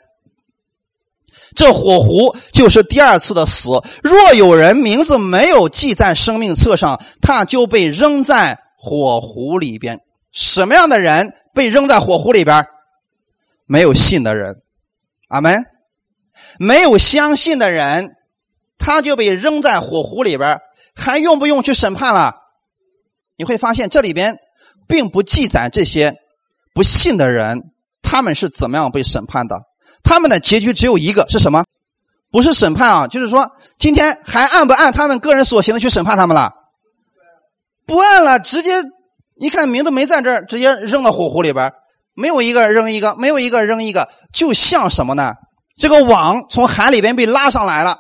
[1.55, 3.71] 这火湖就是第二次的死。
[4.03, 10.01] 若有人名字没有记在生命册上，他就被扔在火湖里边。
[10.33, 12.67] 什么样的人被扔在火湖里边？
[13.65, 14.61] 没有信的人，
[15.29, 15.65] 阿门。
[16.59, 18.17] 没有相信的人，
[18.77, 20.59] 他就被扔在火湖里边。
[20.97, 22.35] 还用不用去审判了？
[23.39, 24.39] 你会发现这里边
[24.89, 26.15] 并不记载这些
[26.75, 27.61] 不信的人
[28.03, 29.61] 他们是怎么样被审判的。
[30.03, 31.65] 他们的结局只有一个是什么？
[32.31, 36.53] 不是审判啊，就是说今天还按不按他们个人所行的去审判他们了？
[37.87, 38.83] 不按了，直接
[39.37, 41.73] 一看名字没在这儿，直接扔到火湖里边。
[42.15, 45.35] 没有一个扔一个，没有一个扔一个，就像什么呢？
[45.77, 47.99] 这个网从海里边被拉上来了。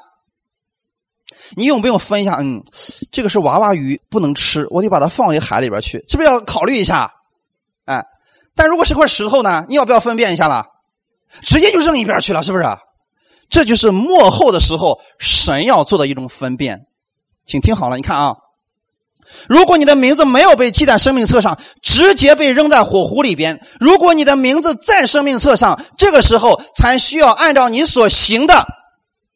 [1.54, 2.38] 你用不用分一下？
[2.40, 2.62] 嗯，
[3.12, 7.12] 这个是娃娃鱼，不能吃，我得把它放回海里边去，是不是要考虑一下？
[7.84, 8.04] 哎，
[8.54, 9.64] 但如果是块石头呢？
[9.68, 10.64] 你要不要分辨一下了？
[11.42, 12.64] 直接就扔一边去了，是不是？
[13.48, 16.86] 这就是幕后的时候神要做的一种分辨。
[17.44, 18.34] 请听好了，你看啊，
[19.48, 28.66] 如果你的名字没有被记在生命册上，直接被扔在火湖里边；如果你的名字在生命册上，这个时候才需要按照你所行的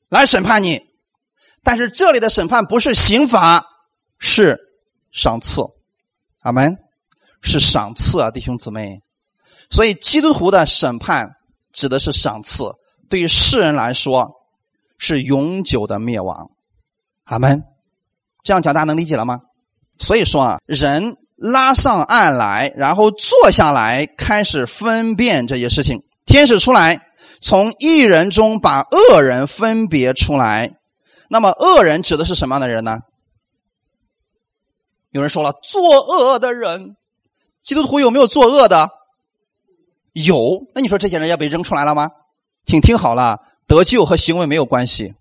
[0.08, 0.89] 来审判你。
[1.62, 3.64] 但是这里的审判不是刑罚，
[4.18, 4.58] 是
[5.12, 5.62] 赏赐，
[6.40, 6.76] 阿门，
[7.42, 9.02] 是赏赐啊，弟兄姊妹。
[9.70, 11.30] 所以基督徒的审判
[11.72, 12.64] 指的是赏赐，
[13.08, 14.30] 对于世人来说
[14.98, 16.50] 是永久的灭亡，
[17.24, 17.62] 阿门。
[18.42, 19.40] 这样讲大家能理解了吗？
[19.98, 26.02] 所以说啊，人拉上岸来，然后坐下来开始分辨这些事情。
[26.24, 27.00] 天使出来，
[27.42, 30.79] 从一人中把恶人分别出来。
[31.32, 32.98] 那么恶人指的是什么样的人呢？
[35.12, 36.96] 有人说了，作恶的人，
[37.62, 38.88] 基督徒有没有作恶的？
[40.12, 40.66] 有。
[40.74, 42.10] 那你说这些人要被扔出来了吗？
[42.66, 45.14] 请听好了，得救和行为没有关系。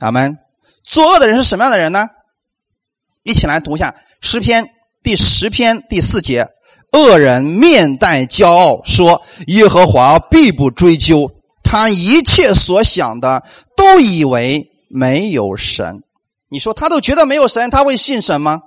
[0.00, 0.36] 阿门。
[0.82, 2.08] 作恶的人是什么样的人呢？
[3.22, 4.68] 一起来读一下诗篇
[5.02, 6.46] 第十篇第四节：
[6.92, 11.30] 恶人面带骄傲，说耶和华必不追究
[11.62, 13.42] 他一切所想的，
[13.74, 14.70] 都以为。
[14.96, 16.04] 没有神，
[16.48, 18.62] 你说他都觉得没有神，他会信神吗？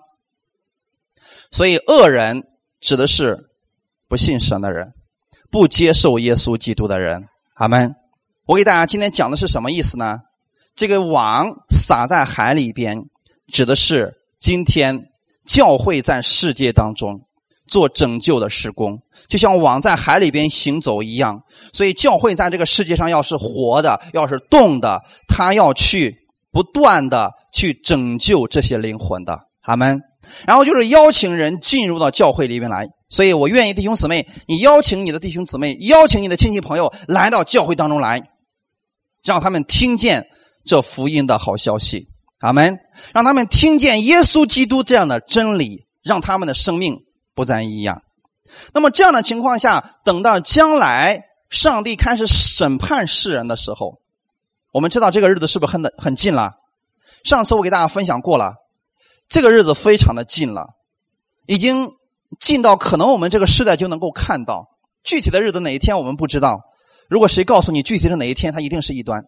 [1.51, 2.43] 所以恶人
[2.81, 3.49] 指的是
[4.09, 4.93] 不信神的人，
[5.49, 7.29] 不接受耶稣基督的人。
[7.53, 7.95] 阿门。
[8.45, 10.19] 我给大家今天讲的是什么意思呢？
[10.75, 13.05] 这个网撒在海里边，
[13.47, 15.09] 指的是今天
[15.45, 17.21] 教会在世界当中
[17.67, 21.43] 做拯救的施工，就像网在海里边行走一样。
[21.73, 25.03] 所以教会在这个世界上要是活的，要是动的，
[25.37, 26.17] 他要去
[26.51, 29.37] 不断的去拯救这些灵魂的。
[29.61, 30.01] 阿门。
[30.47, 32.87] 然后就是邀请人进入到教会里面来。
[33.09, 38.21] 所以我愿意弟兄姊妹，你邀请你的弟兄姊妹，邀请你的亲戚朋友来到教会当中来。
[39.23, 40.25] 让他们听见
[40.65, 42.07] 这福音的好消息，
[42.39, 42.79] 阿门！
[43.13, 46.97] 让他们听见耶稣基督这样的真理，让他们的生命
[47.35, 48.01] 不再一样。
[48.73, 53.99] 那么这样的情况下，等到将来上帝开始审判世人的时候，
[54.77, 56.53] 我们知道这个日子是不是很的很近了？
[57.23, 58.53] 上次我给大家分享过了，
[59.27, 60.67] 这个日子非常的近了，
[61.47, 61.89] 已经
[62.39, 64.67] 近到可能我们这个时代就能够看到
[65.03, 66.61] 具体的日子哪一天我们不知道。
[67.09, 69.23] 如果谁告诉你具体是哪一天，他一定是异端。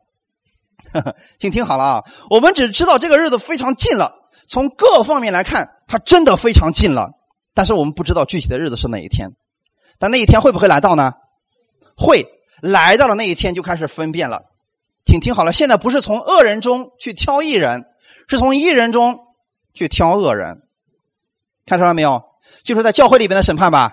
[1.39, 7.09] 请听好了啊，我们只知道这个日子非常近了，从各方面来看，它真的非常近了。
[7.55, 9.29] 但是我们不知道具体的日子是哪一天，
[9.97, 11.13] 但那一天会不会来到呢？
[11.97, 12.23] 会
[12.61, 14.43] 来到了那一天就开始分辨了。
[15.09, 17.85] 请听好了，现在不是从恶人中去挑一人，
[18.27, 19.17] 是从一人中
[19.73, 20.61] 去挑恶人。
[21.65, 22.21] 看出来没有？
[22.63, 23.91] 就是在教会里边的审判吧。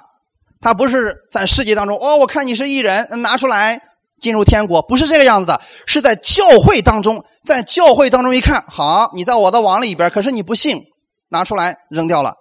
[0.60, 3.80] 他不是在世界当中哦，我看你是艺人，拿出来
[4.18, 10.84] 进入天国，不是这个样子的，是在教会当中，在教会当中一看，好，你在我的网里边，可是你不信，
[11.30, 12.34] 拿出来扔掉了。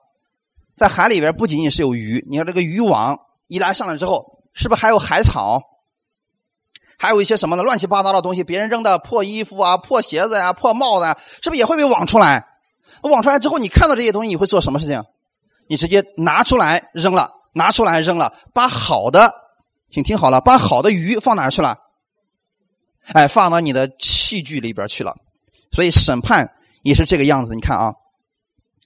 [0.76, 3.17] 在海里边不仅仅是有鱼，你看这个渔网
[3.47, 5.61] 一拉上来之后，是不是还有海草？
[7.06, 12.45] 还有一些什么的乱七八糟的东西，别人扔的破衣服啊、破鞋子呀、破帽子啊，是不是也会被网出来？
[13.03, 15.03] 网出来之后，你看到这些东西，你会做什么事情？
[15.68, 17.32] 你直接拿出来扔了。
[17.58, 19.34] 拿出来扔了，把好的，
[19.89, 21.78] 请听好了，把好的鱼放哪儿去了？
[23.14, 25.16] 哎，放到你的器具里边去了。
[25.72, 26.51] 所以审判
[26.84, 27.56] 也是这个样子。
[27.56, 27.93] 你看啊，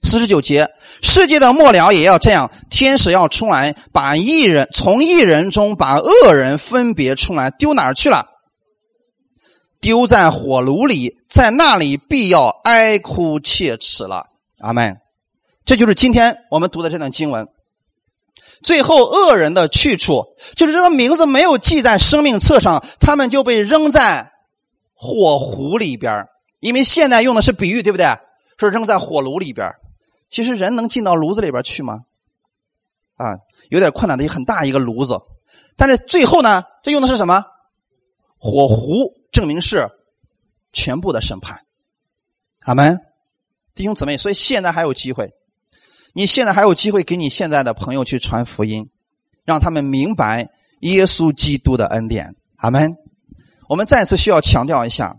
[0.02, 0.68] 四十九节，
[1.02, 8.26] 世界的末了也要这样，天使要出来，把一人从一人中把恶人分别出来，丢哪儿去了？
[9.80, 14.26] 丢在火炉里，在那里必要哀哭切齿了。
[14.58, 14.96] 阿门。
[15.64, 17.46] 这就是今天我们读的这段经文。
[18.62, 20.24] 最后，恶人的去处
[20.56, 24.32] 就是这个名字没有记在生命册上，他们就被扔在
[24.94, 26.26] 火湖里边
[26.58, 28.06] 因为现在用的是比喻，对不对？
[28.58, 29.66] 说扔在火炉里边
[30.30, 32.04] 其实人能进到炉子里边去吗？
[33.16, 33.36] 啊，
[33.68, 35.18] 有点困难的，很大一个炉子。
[35.76, 37.44] 但是最后呢，这用的是什么？
[38.38, 39.90] 火湖，证明是
[40.72, 41.66] 全部的审判。
[42.60, 42.98] 阿门，
[43.74, 45.32] 弟兄姊妹，所以现在还有机会。
[46.14, 48.90] 你现在还有机会给你现在的朋友去传福音，
[49.44, 50.48] 让他们明白
[50.80, 52.34] 耶稣基督的恩典。
[52.56, 52.96] 阿门。
[53.68, 55.16] 我们再次需要强调一下，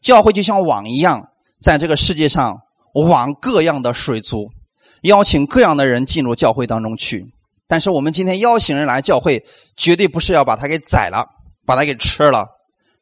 [0.00, 1.30] 教会就像网一样，
[1.60, 2.62] 在这个世界上
[2.94, 4.50] 网各样的水族，
[5.02, 7.24] 邀请各样的人进入教会当中去。
[7.66, 9.44] 但是我们今天邀请人来教会，
[9.76, 11.26] 绝对不是要把他给宰了，
[11.66, 12.46] 把他给吃了，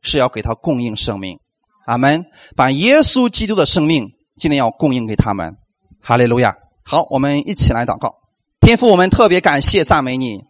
[0.02, 1.38] 是要给他供应生命。
[1.86, 2.24] 阿门。
[2.56, 5.54] 把耶稣基督的生命今天要供应给他们。
[6.00, 6.54] 哈利路亚！
[6.84, 8.14] 好，我们一起来祷告。
[8.60, 10.40] 天父，我们特别感谢赞美你，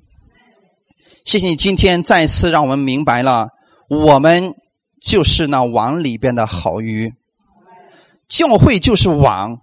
[1.25, 3.49] 谢谢你今天再次让我们明白了，
[3.89, 4.55] 我们
[5.03, 7.13] 就是那网里边的好鱼，
[8.29, 9.59] 教会就是网，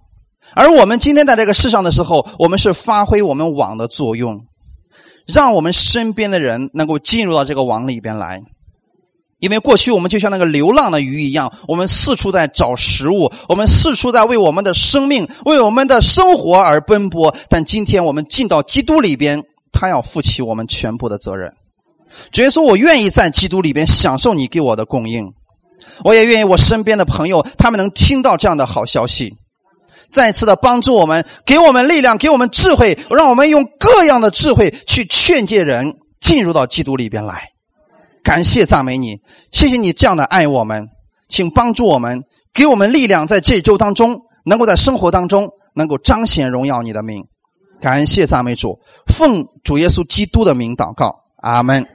[0.54, 4.40] 而我们今天在这个世上的时候，我们是发挥我们网的作用，
[5.26, 8.42] 让我们身边的人能够进入到这个网里边来。
[9.40, 17.34] 因为过去我们就像那个流浪的鱼一样，我们四处在找食物，我们四处在为我们的生命、为我们的生活而奔波。
[17.50, 21.52] 但今天我们进到基督里边，他要负起我们全部的责任。
[22.32, 25.30] 主耶稣，我愿意在基督里边享受你给我的供应，
[26.04, 29.34] 我也愿意我身边的朋友他们能听到这样的好消息，
[30.10, 37.48] 再次的帮助我们，给我们力量，给我们智慧，让我们用各样的智慧去劝诫人进入到基督里边来。
[38.22, 39.18] 感谢赞美你，
[39.52, 40.88] 谢谢你这样的爱我们，
[41.28, 42.22] 请帮助我们，
[42.52, 47.22] 给我们力量，在这周当中，能够在生活当中能够彰显荣耀你的名。
[47.80, 51.86] 感谢赞美主，奉主耶稣基督的名祷告，阿门。